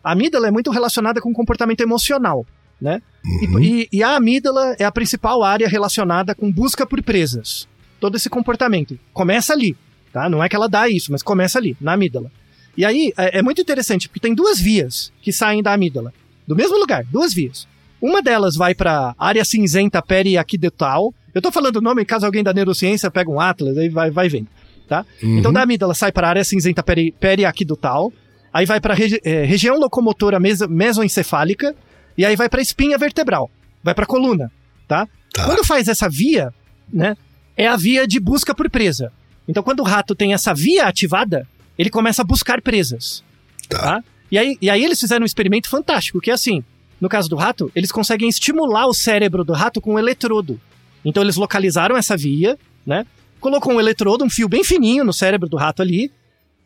[0.03, 2.45] A amígdala é muito relacionada com o comportamento emocional,
[2.81, 3.01] né?
[3.43, 3.61] E- Uhum.
[3.61, 7.69] E, e a amígdala é a principal área relacionada com busca por presas.
[8.01, 8.99] Todo esse comportamento.
[9.13, 9.77] Começa ali,
[10.13, 10.29] tá?
[10.29, 12.31] Não é que ela dá isso, mas começa ali, na amígdala.
[12.77, 16.13] E aí, é, é muito interessante, porque tem duas vias que saem da amígdala.
[16.47, 17.67] Do mesmo lugar, duas vias.
[18.01, 21.13] Uma delas vai para área cinzenta periaquidetal.
[21.35, 24.29] Eu tô falando o nome, caso alguém da neurociência pegue um atlas, aí vai, vai
[24.29, 24.47] vendo,
[24.89, 25.05] tá?
[25.23, 25.39] Uhum.
[25.39, 28.13] Então da amígdala sai para a área cinzenta peri, periaquidutal,
[28.53, 31.75] aí vai para a região locomotora meso- mesoencefálica,
[32.17, 33.51] e aí vai para a espinha vertebral,
[33.83, 34.51] vai para a coluna,
[34.89, 35.07] tá?
[35.33, 35.45] Tá.
[35.45, 36.53] Quando faz essa via,
[36.93, 37.17] né,
[37.57, 39.13] é a via de busca por presa.
[39.47, 41.47] Então quando o rato tem essa via ativada,
[41.79, 43.23] ele começa a buscar presas,
[43.69, 43.79] Tá.
[43.79, 44.05] tá?
[44.31, 46.63] E aí, e aí eles fizeram um experimento fantástico, que é assim,
[47.01, 50.61] no caso do rato, eles conseguem estimular o cérebro do rato com um eletrodo.
[51.05, 53.07] Então eles localizaram essa via, né?
[53.41, 56.11] Colocou um eletrodo, um fio bem fininho no cérebro do rato ali,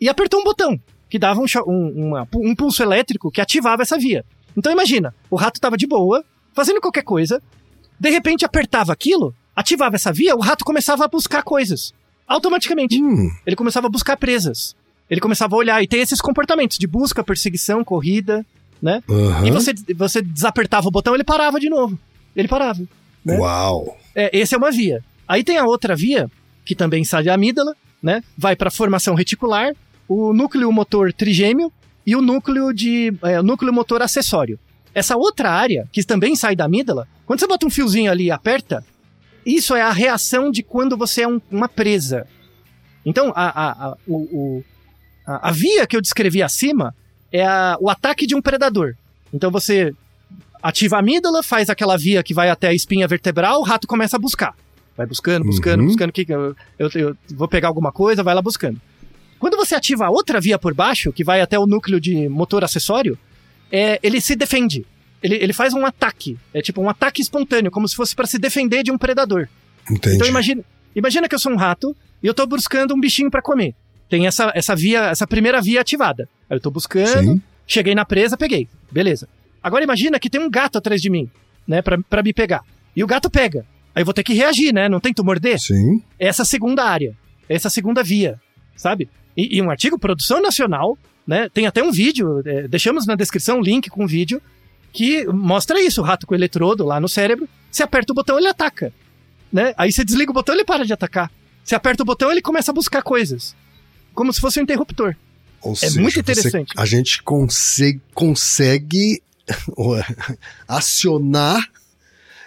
[0.01, 3.99] e apertou um botão, que dava um, um, uma- um pulso elétrico que ativava essa
[3.99, 4.25] via.
[4.57, 7.43] Então imagina, o rato tava de boa, fazendo qualquer coisa,
[7.99, 11.93] de repente apertava aquilo, ativava essa via, o rato começava a buscar coisas.
[12.27, 13.01] Automaticamente.
[13.03, 14.75] Hum, Ele começava a buscar presas.
[15.11, 18.45] Ele começava a olhar e ter esses comportamentos de busca, perseguição, corrida,
[18.81, 19.03] né?
[19.09, 19.47] aham.
[19.47, 21.99] E você, você desapertava o botão, ele parava de novo.
[22.35, 22.81] Ele parava.
[23.25, 23.37] né?
[23.39, 23.99] Uau.
[24.15, 25.05] É, essa é uma via.
[25.29, 26.31] Aí tem a outra via,
[26.65, 28.23] que também sai da amígdala, né?
[28.37, 29.73] Vai para a formação reticular,
[30.09, 31.73] o núcleo motor trigêmeo
[32.07, 34.59] e o núcleo de é, núcleo motor acessório.
[34.95, 38.31] Essa outra área, que também sai da amígdala, quando você bota um fiozinho ali e
[38.31, 38.85] aperta,
[39.47, 42.27] isso é a reação de quando você é um- uma presa.
[43.05, 44.65] Então, a, a, a, o-
[45.27, 46.95] a, a via que eu descrevi acima
[47.33, 48.95] é a- o ataque de um predador.
[49.33, 49.93] Então você
[50.63, 54.17] ativa a amígdala, faz aquela via que vai até a espinha vertebral, o rato começa
[54.17, 54.55] a buscar.
[54.97, 55.87] Vai buscando, buscando, Uhum.
[55.87, 56.13] buscando.
[56.13, 58.81] Que, eu, eu, eu vou pegar alguma coisa, vai lá buscando.
[59.39, 62.63] Quando você ativa a outra via por baixo, que vai até o núcleo de motor
[62.63, 63.19] acessório,
[63.71, 64.87] é, ele se defende.
[65.23, 66.39] Ele, ele faz um ataque.
[66.53, 69.49] É tipo um ataque espontâneo, como se fosse para se defender de um predador.
[69.91, 70.17] Entendi.
[70.17, 70.63] Então imagina,
[70.95, 73.75] imagina que eu sou um rato e eu tô buscando um bichinho para comer.
[74.09, 76.29] Tem essa, essa via, essa primeira via ativada.
[76.51, 77.43] Aí eu tô buscando, Sim.
[77.67, 78.69] cheguei na presa, peguei.
[78.91, 79.29] Beleza.
[79.63, 81.31] Agora imagina que tem um gato atrás de mim,
[81.67, 82.63] né, pra me pegar.
[82.95, 83.65] E o gato pega.
[83.95, 84.89] Aí eu vou ter que reagir, né?
[84.89, 85.59] Não tento morder.
[85.61, 86.03] Sim.
[86.19, 87.15] Essa segunda área,
[87.49, 88.41] essa segunda via,
[88.77, 89.09] sabe?
[89.37, 91.49] E, e um artigo, produção nacional, né?
[91.53, 94.41] Tem até um vídeo, é, deixamos na descrição um link com um vídeo
[94.93, 97.49] que mostra isso, o rato com o eletrodo lá no cérebro.
[97.71, 98.93] Você aperta o botão, ele ataca,
[99.53, 99.73] né?
[99.77, 101.31] Aí você desliga o botão, ele para de atacar.
[101.65, 103.55] Você aperta o botão, ele começa a buscar coisas.
[104.15, 105.15] Como se fosse um interruptor.
[105.63, 106.73] Ou É seja, muito você- interessante.
[106.77, 109.23] a gente consegue, consegue
[110.69, 111.67] acionar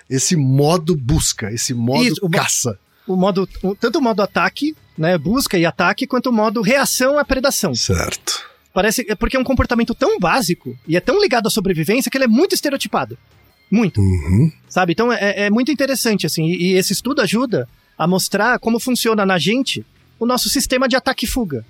[0.10, 2.78] esse modo busca, esse modo Isso, o caça.
[3.08, 3.48] O modo,
[3.80, 5.18] tanto o modo ataque, né?
[5.18, 7.74] Busca e ataque, quanto o modo reação à predação.
[7.76, 8.44] Certo.
[8.74, 12.18] Parece é porque é um comportamento tão básico e é tão ligado à sobrevivência que
[12.18, 13.18] ele é muito estereotipado.
[13.72, 14.52] Muito, Uhum.
[14.70, 14.92] sabe?
[14.94, 16.46] Então é, é muito interessante, assim.
[16.46, 19.86] E, e esse estudo ajuda a mostrar como funciona na gente
[20.20, 21.66] o nosso sistema de ataque e fuga,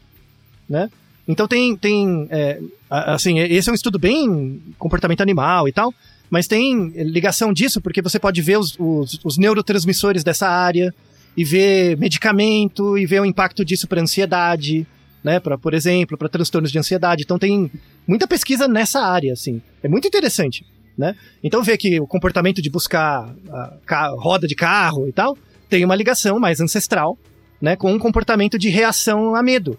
[0.69, 0.89] né?
[1.27, 2.59] Então tem, tem é,
[2.89, 5.93] assim, esse é um estudo bem comportamento animal e tal,
[6.30, 10.93] mas tem ligação disso porque você pode ver os, os, os neurotransmissores dessa área
[11.38, 14.88] e ver medicamento e ver o impacto disso para ansiedade,
[15.23, 15.39] né?
[15.39, 17.23] Para, por exemplo, para transtornos de ansiedade.
[17.23, 17.69] Então tem
[18.07, 19.61] muita pesquisa nessa área, assim.
[19.84, 20.65] É muito interessante,
[20.97, 21.15] né?
[21.43, 25.38] Então vê que o comportamento de buscar a ca- roda de carro e tal
[25.69, 27.17] tem uma ligação mais ancestral,
[27.61, 27.76] né?
[27.76, 29.78] Com um comportamento de reação a medo,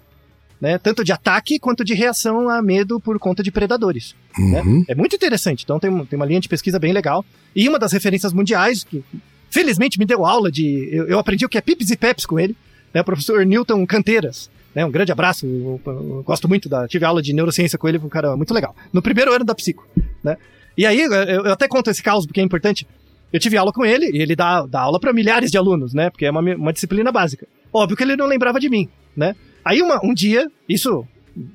[0.60, 0.78] né?
[0.78, 4.14] Tanto de ataque quanto de reação a medo por conta de predadores.
[4.38, 4.62] Né?
[4.62, 4.84] Uhum.
[4.88, 5.64] É muito interessante.
[5.64, 7.24] Então tem, tem uma linha de pesquisa bem legal.
[7.54, 9.02] E uma das referências mundiais, que
[9.50, 10.88] felizmente me deu aula de.
[10.92, 12.54] Eu, eu aprendi o que é pips e peps com ele,
[12.92, 13.00] né?
[13.00, 14.50] O professor Newton Canteiras.
[14.74, 16.86] Né, um grande abraço, eu, eu- eu gosto muito da.
[16.86, 18.76] Tive aula de neurociência com ele, um cara muito legal.
[18.92, 19.88] No primeiro ano da psico,
[20.22, 20.36] né?
[20.76, 22.86] E aí, eu, até conto esse caso porque é importante.
[23.32, 26.10] Eu tive aula com ele e ele dá, dá aula para milhares de alunos, né?
[26.10, 27.46] Porque é uma, uma disciplina básica.
[27.72, 29.34] Óbvio que ele não lembrava de mim, né?
[29.64, 31.06] Aí uma, um dia, isso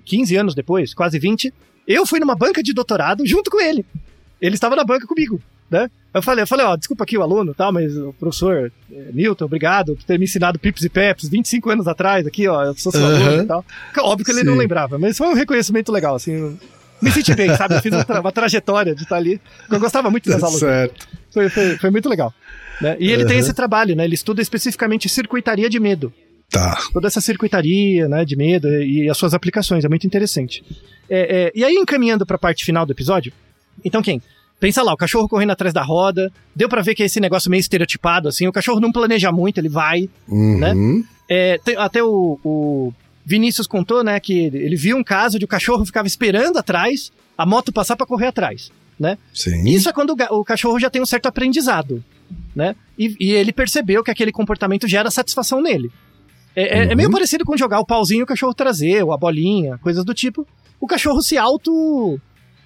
[0.05, 1.53] 15 anos depois, quase 20,
[1.87, 3.85] Eu fui numa banca de doutorado junto com ele.
[4.39, 5.89] Ele estava na banca comigo, né?
[6.13, 9.45] Eu falei, eu falei, ó, desculpa aqui o aluno, tal, mas o professor eh, Newton,
[9.45, 12.91] obrigado por ter me ensinado Pips e Peps 25 anos atrás aqui, ó, eu sou
[12.91, 13.15] seu Aham.
[13.27, 13.65] aluno e tal.
[13.99, 14.59] Óbvio que ele não Sim.
[14.59, 16.57] lembrava, mas foi um reconhecimento legal, assim.
[17.01, 17.75] Me senti bem, sabe?
[17.75, 19.39] Eu fiz uma, tra- uma trajetória de estar ali.
[19.71, 20.59] Eu gostava muito das aulas.
[20.59, 20.71] dele.
[20.71, 21.07] certo.
[21.31, 22.31] Foi, foi, foi muito legal.
[22.81, 22.95] né?
[22.99, 23.39] E ele tem Aham.
[23.45, 24.03] esse trabalho, né?
[24.03, 26.13] Ele estuda especificamente circuitaria de medo
[26.51, 26.77] Tá.
[26.91, 29.85] toda essa circuitaria né, de medo e as suas aplicações.
[29.85, 30.63] É muito interessante.
[31.09, 33.31] É, é, e aí, encaminhando para a parte final do episódio,
[33.85, 34.21] então quem?
[34.59, 37.49] Pensa lá, o cachorro correndo atrás da roda, deu para ver que é esse negócio
[37.49, 40.07] meio estereotipado, assim, o cachorro não planeja muito, ele vai.
[40.27, 41.03] Uhum.
[41.27, 42.93] É, tem- até o, o
[43.25, 47.45] Vinícius contou, né, que ele, viu um caso de o cachorro ficava esperando atrás, a
[47.45, 49.17] moto passar para correr atrás, né?
[49.33, 49.67] Sim.
[49.67, 52.03] Isso é quando o, o cachorro já tem um certo aprendizado,
[52.55, 52.75] né?
[52.99, 55.89] E, e ele percebeu que aquele comportamento gera satisfação nele.
[56.55, 56.95] É, é- é Uhum.
[56.95, 60.13] meio parecido com jogar o pauzinho e o cachorro trazer, ou a bolinha, coisas do
[60.13, 60.45] tipo.
[60.79, 61.37] O cachorro se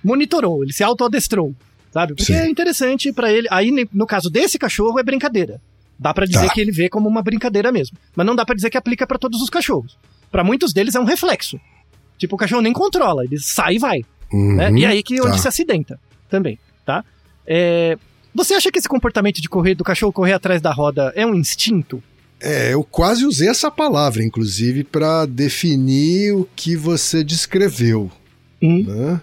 [0.03, 1.53] auto-monitorou, ele se auto-adestrou,
[1.91, 2.13] sabe?
[2.15, 2.35] Porque Sim.
[2.39, 3.47] é interessante pra ele.
[3.51, 5.61] Aí, no caso desse cachorro, é brincadeira.
[5.97, 6.53] Dá pra dizer Tá.
[6.53, 7.97] que ele vê como uma brincadeira mesmo.
[8.15, 9.97] Mas não dá pra dizer que aplica pra todos os cachorros.
[10.31, 11.59] Pra muitos deles é um reflexo.
[12.17, 14.55] Tipo, o cachorro nem controla, ele sai e vai Uhum.
[14.55, 14.71] né?
[14.71, 15.37] E aí que onde Tá.
[15.37, 17.03] se acidenta também, tá?
[17.47, 17.97] É,
[18.37, 21.33] Você acha que esse comportamento de correr do cachorro correr atrás da roda é um
[21.35, 22.03] instinto?
[22.47, 28.11] É, eu quase usei essa palavra, inclusive, para definir o que você descreveu.
[28.61, 28.83] Hum.
[28.87, 29.21] né?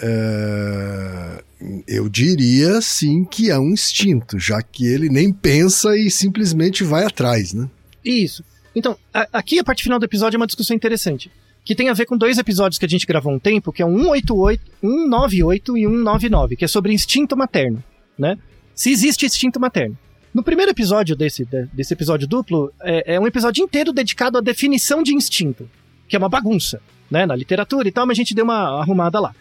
[0.00, 1.42] É,
[1.86, 7.04] eu diria sim que é um instinto, já que ele nem pensa e simplesmente vai
[7.04, 7.68] atrás, né?
[8.04, 8.42] Isso.
[8.74, 11.30] Então, a- aqui a parte final do episódio é uma discussão interessante,
[11.64, 13.82] que tem a ver com dois episódios que a gente gravou há um tempo, que
[13.82, 17.82] é o 188, 198 e 199, que é sobre instinto materno,
[18.18, 18.36] né?
[18.74, 19.96] Se existe instinto materno.
[20.34, 24.40] No primeiro episódio desse, de- desse episódio duplo, é, é um episódio inteiro dedicado à
[24.40, 25.68] definição de instinto,
[26.06, 27.26] que é uma bagunça, né?
[27.26, 29.34] Na literatura e tal, mas a gente deu uma arrumada lá.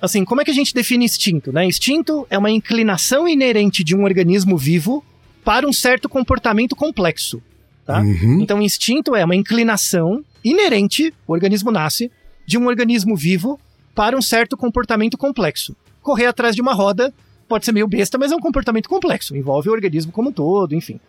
[0.00, 1.64] Assim, como é que a gente define instinto, né?
[1.64, 5.04] Instinto é uma inclinação inerente de um organismo vivo
[5.44, 7.42] para um certo comportamento complexo,
[7.84, 8.00] tá?
[8.00, 8.38] Uhum.
[8.40, 12.12] Então, instinto é uma inclinação inerente, o organismo nasce,
[12.46, 13.58] de um organismo vivo
[13.94, 15.74] para um certo comportamento complexo.
[16.00, 17.12] Correr atrás de uma roda
[17.48, 20.74] pode ser meio besta, mas é um comportamento complexo, envolve o organismo como um todo,
[20.74, 21.00] enfim.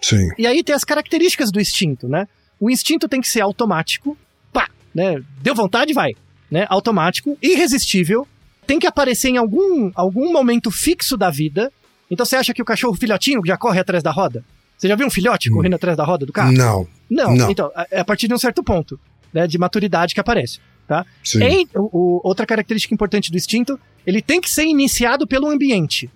[0.00, 0.28] Sim.
[0.38, 2.26] E aí tem as características do instinto, né?
[2.60, 4.16] O instinto tem que ser automático,
[4.52, 5.20] pá, né?
[5.42, 6.14] Deu vontade, vai,
[6.50, 6.66] né?
[6.68, 8.26] Automático, irresistível,
[8.66, 11.72] tem que aparecer em algum, algum momento fixo da vida.
[12.10, 14.44] Então você acha que o cachorro filhotinho já corre atrás da roda?
[14.76, 15.54] Você já viu um filhote Hum.
[15.54, 16.52] correndo atrás da roda do carro?
[16.52, 16.86] Não.
[17.10, 17.50] Não, Não.
[17.50, 18.98] então, é a partir de um certo ponto,
[19.32, 21.06] né, de maturidade que aparece, tá?
[21.22, 21.44] Sim.
[21.44, 26.10] Em- o- outra característica importante do instinto, ele tem que ser iniciado pelo ambiente.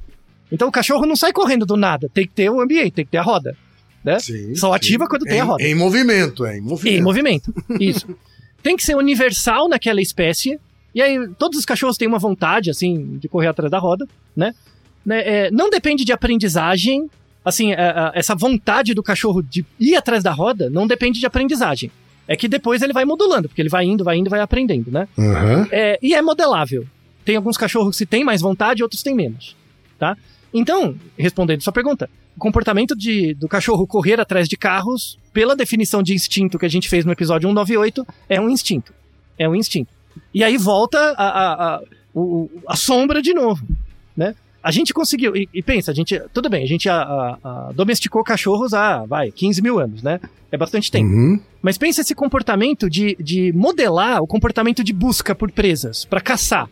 [0.50, 3.10] Então o cachorro não sai correndo do nada, tem que ter o ambiente, tem que
[3.10, 3.56] ter a roda,
[4.02, 4.18] né?
[4.18, 4.76] Sim, Só sim.
[4.76, 5.62] ativa quando tem a roda.
[5.62, 6.98] Em movimento, é, em movimento.
[6.98, 8.06] Em movimento, isso.
[8.62, 10.58] tem que ser universal naquela espécie,
[10.94, 14.54] e aí todos os cachorros têm uma vontade, assim, de correr atrás da roda, né?
[15.04, 17.10] Né, é, não depende de aprendizagem,
[17.44, 21.26] assim, é, é, essa vontade do cachorro de ir atrás da roda não depende de
[21.26, 21.90] aprendizagem.
[22.32, 25.06] É que depois ele vai modulando, porque ele vai indo, vai indo, vai aprendendo, né?
[25.18, 25.68] Aham.
[25.70, 26.86] É, e é modelável.
[27.26, 29.54] Tem alguns cachorros que têm mais vontade, outros têm menos,
[29.98, 30.16] tá?
[30.52, 36.02] Então, respondendo sua pergunta, o comportamento de, do cachorro correr atrás de carros, pela definição
[36.02, 38.94] de instinto que a gente fez no episódio 198, é um instinto.
[39.38, 39.92] É um instinto.
[40.32, 41.80] E aí volta a, a, a,
[42.66, 43.62] a sombra de novo,
[44.16, 44.34] né?
[44.62, 47.38] A gente conseguiu, e, e pensa, a gente, tudo bem, a gente a, a-
[47.68, 50.20] a domesticou cachorros há, vai, 15 mil anos, né?
[50.52, 51.10] É bastante tempo.
[51.10, 51.40] Uhum.
[51.60, 56.68] Mas pensa esse comportamento de, de modelar o comportamento de busca por presas, pra caçar.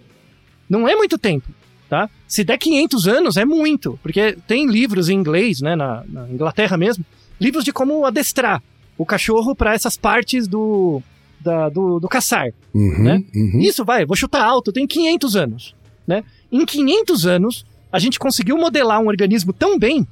[0.69, 1.49] Não é muito tempo,
[1.89, 2.09] tá?
[2.29, 3.99] Se der 500 anos, é muito.
[4.03, 7.05] Porque tem livros em inglês, né, na, na Inglaterra mesmo,
[7.41, 8.63] livros de como adestrar
[8.97, 11.03] o cachorro pra essas partes do,
[11.41, 12.49] da- do, do caçar.
[12.73, 13.03] Uhum.
[13.03, 13.25] Né?
[13.35, 13.61] Uhum.
[13.61, 15.75] Isso, vai, vou chutar alto, tem 500 anos,
[16.07, 16.23] né?
[16.53, 20.07] Em 500 anos, a gente conseguiu modelar um organismo tão bem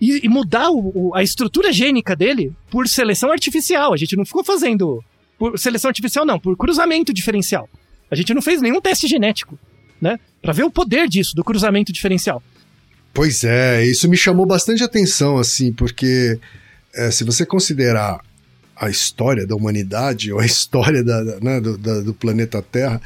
[0.00, 3.92] e, e mudar o- o- a estrutura gênica dele por seleção artificial.
[3.92, 5.02] A gente não ficou fazendo
[5.38, 7.68] por seleção artificial, não, por cruzamento diferencial.
[8.10, 9.58] A gente não fez nenhum teste genético,
[10.00, 10.18] né?
[10.40, 12.42] Pra ver o poder disso, do cruzamento diferencial.
[13.12, 16.38] Pois é, isso me chamou bastante atenção, assim, porque
[16.94, 18.20] é, se você considerar
[18.76, 23.00] a história da humanidade, ou a história da, da- né, do, da- do planeta Terra,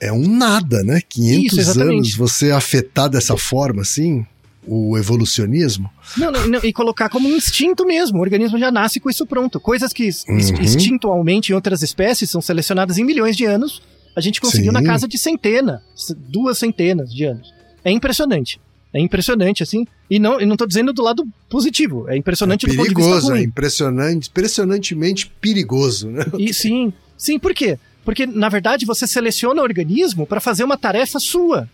[0.00, 1.00] é um nada, né?
[1.08, 4.24] 500 Isso, anos você afetar dessa forma, assim,
[4.66, 5.90] o evolucionismo.
[6.16, 8.18] Não, não, não, e colocar como um instinto mesmo.
[8.18, 9.60] O organismo já nasce com isso pronto.
[9.60, 10.38] Coisas que Uhum.
[10.60, 13.80] instintualmente em outras espécies são selecionadas em milhões de anos,
[14.14, 14.78] a gente conseguiu Sim.
[14.78, 15.82] na casa de centena,
[16.28, 17.52] duas centenas de anos.
[17.84, 18.60] É impressionante.
[18.92, 19.86] É impressionante, assim.
[20.08, 22.08] E não, e não tô dizendo do lado positivo.
[22.08, 23.44] É impressionante é do ponto de vista perigoso, é ruim.
[23.44, 26.24] impressionante, impressionantemente perigoso, né?
[26.38, 27.78] E sim, sim, por quê?
[28.06, 31.68] Porque, na verdade, você seleciona o organismo para fazer uma tarefa sua.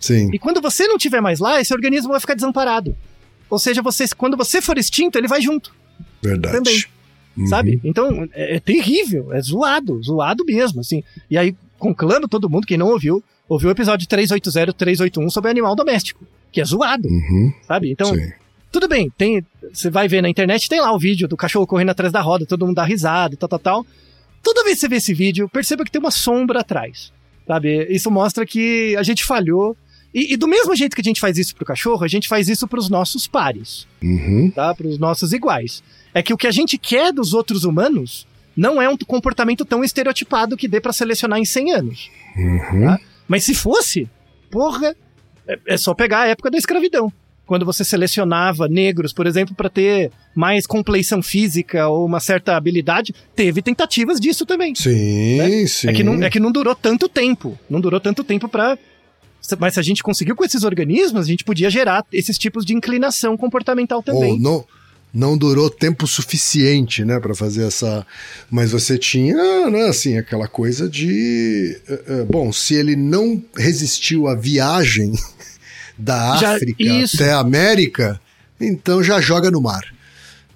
[0.00, 0.30] Sim.
[0.32, 2.96] E quando você não tiver mais lá, esse organismo vai ficar desamparado.
[3.50, 5.72] Ou seja, você, quando você for extinto, ele vai junto,
[6.22, 6.56] Verdade.
[6.56, 6.84] também.
[7.36, 7.46] Uhum.
[7.46, 7.80] sabe?
[7.84, 11.02] Então, é, é terrível, é zoado, zoado mesmo, assim.
[11.30, 15.76] E aí, conclamo todo mundo, quem não ouviu, ouviu o episódio 380, 381 sobre animal
[15.76, 17.52] doméstico, que é zoado, Uhum.
[17.66, 17.90] sabe?
[17.90, 18.32] Então, Sim.
[18.72, 21.90] tudo bem, tem, você vai ver na internet, tem lá o vídeo do cachorro correndo
[21.90, 23.86] atrás da roda, todo mundo dá risada e tal, tal, tal.
[24.44, 27.12] Toda vez que você vê esse vídeo, perceba que tem uma sombra atrás,
[27.46, 27.86] sabe?
[27.90, 29.76] Isso mostra que a gente falhou.
[30.14, 32.48] E, e do mesmo jeito que a gente faz isso pro cachorro, a gente faz
[32.48, 34.52] isso pros nossos pares, Uhum.
[34.54, 34.72] tá?
[34.74, 35.82] Pros nossos iguais.
[36.12, 38.24] É que o que a gente quer dos outros humanos
[38.56, 42.10] não é um comportamento tão estereotipado que dê pra selecionar em 100 anos.
[42.36, 42.84] Uhum.
[42.86, 43.00] Tá?
[43.26, 44.08] Mas se fosse,
[44.50, 44.94] porra,
[45.48, 47.12] é, é só pegar a época da escravidão.
[47.46, 53.14] Quando você selecionava negros, por exemplo, para ter mais compleição física ou uma certa habilidade,
[53.36, 54.74] teve tentativas disso também.
[54.74, 55.88] Sim, sim.
[55.88, 57.58] É que, não, é que não durou tanto tempo.
[57.68, 58.78] Não durou tanto tempo pra.
[59.58, 62.72] Mas se a gente conseguiu com esses organismos, a gente podia gerar esses tipos de
[62.72, 64.32] inclinação comportamental também.
[64.32, 64.64] Ou não,
[65.12, 68.06] não durou tempo suficiente, né, para fazer essa.
[68.50, 71.78] Mas você tinha, né, assim, aquela coisa de.
[71.88, 75.12] eh, eh, bom, se ele não resistiu à viagem
[75.98, 77.16] da Já- África isso.
[77.16, 78.20] até a América,
[78.60, 79.82] então já joga no mar.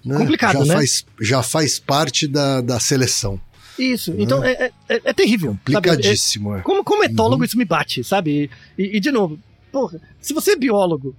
[0.05, 0.17] né?
[0.17, 0.75] Complicado, já né?
[0.75, 3.39] Faz, já faz parte da, da seleção.
[3.79, 4.15] Isso.
[4.19, 5.51] Então é, é, é- é terrível.
[5.53, 5.61] sabe?
[5.61, 6.61] É- Complicadíssimo, é.
[6.63, 7.45] Como, como etólogo, Uhum.
[7.45, 8.51] isso me bate, sabe?
[8.79, 9.39] E, e, de novo,
[9.71, 11.15] porra, se você é biólogo,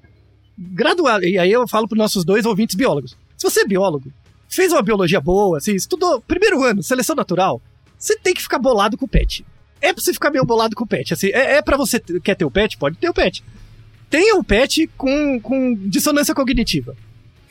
[0.58, 4.12] graduado, e aí eu falo para nossos dois ouvintes biólogos, se você é biólogo,
[4.50, 7.62] fez uma biologia boa, assim, estudou primeiro ano, seleção natural,
[7.98, 9.46] você tem que ficar bolado com o pet.
[9.82, 12.36] É pra você ficar meio bolado com o pet, assim, é, é para você, quer
[12.36, 12.78] ter o pet?
[12.78, 13.44] Pode ter o pet.
[14.10, 16.96] Tenha o pet com, com dissonância cognitiva.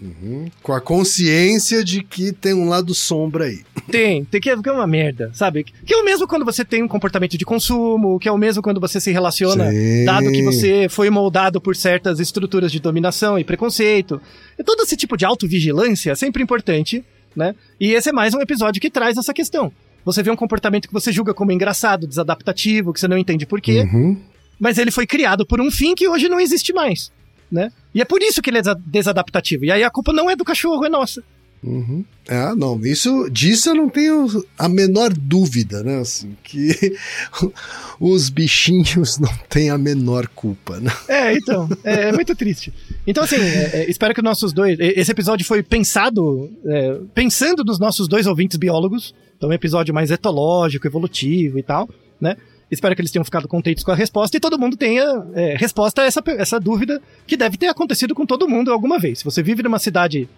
[0.00, 0.48] Uhum.
[0.62, 3.60] Com a consciência de que tem um lado sombra aí.
[3.90, 5.64] Tem, tem que, que é uma merda, sabe?
[5.64, 8.62] Que é o mesmo quando você tem um comportamento de consumo, que é o mesmo
[8.62, 10.04] quando você se relaciona Sim.
[10.04, 14.20] dado que você foi moldado por certas estruturas de dominação e preconceito.
[14.58, 17.04] E todo esse tipo de autovigilância é sempre importante,
[17.34, 17.54] né?
[17.80, 19.72] E esse é mais um episódio que traz essa questão.
[20.04, 23.60] Você vê um comportamento que você julga como engraçado, desadaptativo, que você não entende por
[23.60, 24.16] quê, Uhum.
[24.58, 27.10] Mas ele foi criado por um fim que hoje não existe mais,
[27.50, 27.70] né?
[27.94, 29.64] E é por isso que ele é desa- desadaptativo.
[29.64, 31.22] E aí a culpa não é do cachorro, é nossa.
[31.62, 32.04] Uhum.
[32.28, 35.98] Ah, não, isso disso eu não tenho a menor dúvida, né?
[35.98, 36.94] Assim, que
[37.98, 40.92] os bichinhos não têm a menor culpa, né?
[41.08, 42.72] É, então, é, é muito triste.
[43.06, 44.76] Então, assim, é, é, espero que nossos dois.
[44.78, 49.14] Esse episódio foi pensado, é, pensando nos nossos dois ouvintes biólogos.
[49.36, 51.88] Então, é um episódio mais etológico, evolutivo e tal,
[52.20, 52.36] né?
[52.70, 55.02] Espero que eles tenham ficado contentes com a resposta e todo mundo tenha
[55.34, 59.20] é, resposta a essa, essa dúvida que deve ter acontecido com todo mundo alguma vez.
[59.20, 60.28] Se você vive numa cidade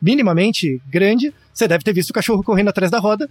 [0.00, 3.28] minimamente grande, você deve ter visto o cachorro correndo atrás da roda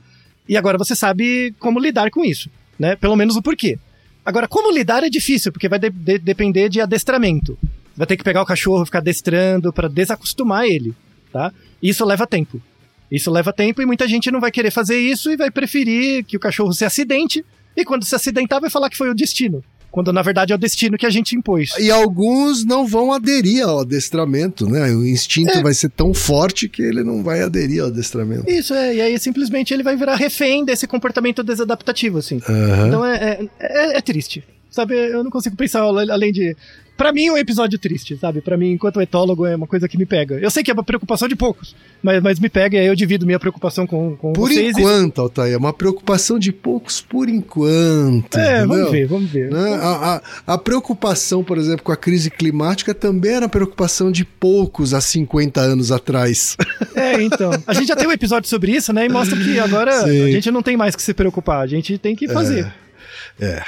[0.48, 2.96] e agora você sabe como lidar com isso, né?
[2.96, 3.78] Pelo menos o porquê.
[4.26, 7.58] Agora, como lidar é difícil, porque vai de- de- depender de adestramento.
[7.96, 10.94] Vai ter que pegar o cachorro, ficar adestrando para desacostumar ele,
[11.32, 11.52] tá?
[11.82, 12.62] Isso leva tempo.
[13.12, 16.36] Isso leva tempo e muita gente não vai querer fazer isso e vai preferir que
[16.38, 17.46] o cachorro se acidente
[17.76, 20.60] e quando se acidentar vai falar que foi o destino, quando na verdade é o
[20.60, 21.72] destino que a gente impôs.
[21.80, 24.90] E alguns não vão aderir ao adestramento, né?
[24.92, 25.62] O instinto É.
[25.62, 28.50] vai ser tão forte que ele não vai aderir ao adestramento.
[28.50, 32.40] Isso é, e aí simplesmente ele vai virar refém desse comportamento desadaptativo, assim.
[32.50, 32.88] Aham.
[32.88, 34.44] Então é, é, é- é triste.
[34.74, 36.58] Sabe, eu não consigo pensar além de.
[36.98, 38.40] Pra mim é um episódio triste, sabe?
[38.40, 40.36] Pra mim, enquanto etólogo, é uma coisa que me pega.
[40.40, 42.96] Eu sei que é uma preocupação de poucos, mas, mas me pega e aí eu
[42.96, 44.78] divido minha preocupação com, com Por vocês.
[44.78, 48.36] e- enquanto, Altair, é uma preocupação de poucos por enquanto.
[48.38, 48.68] É, entendeu?
[48.68, 49.50] vamos ver, vamos ver.
[49.52, 49.74] Né?
[49.82, 50.16] A,
[50.48, 55.02] a- a preocupação, por exemplo, com a crise climática também era preocupação de poucos há
[55.02, 56.56] 50 anos atrás.
[56.96, 57.52] É, então.
[57.68, 59.06] A gente já tem um episódio sobre isso, né?
[59.06, 60.24] E mostra que agora Sim.
[60.26, 62.72] a gente não tem mais que se preocupar, a gente tem que fazer.
[63.40, 63.46] É.
[63.46, 63.64] É,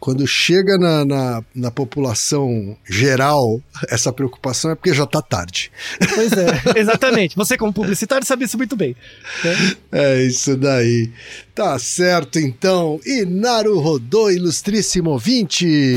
[0.00, 5.70] quando chega na, na, na população geral, essa preocupação é porque já tá tarde.
[6.14, 7.36] Pois é, exatamente.
[7.36, 8.96] Você, como publicitário, sabe isso muito bem.
[9.44, 9.76] né?
[9.92, 11.10] É isso daí.
[11.54, 12.98] Tá certo, então.
[13.04, 15.96] E Naru Rodô, ilustríssimo ouvinte.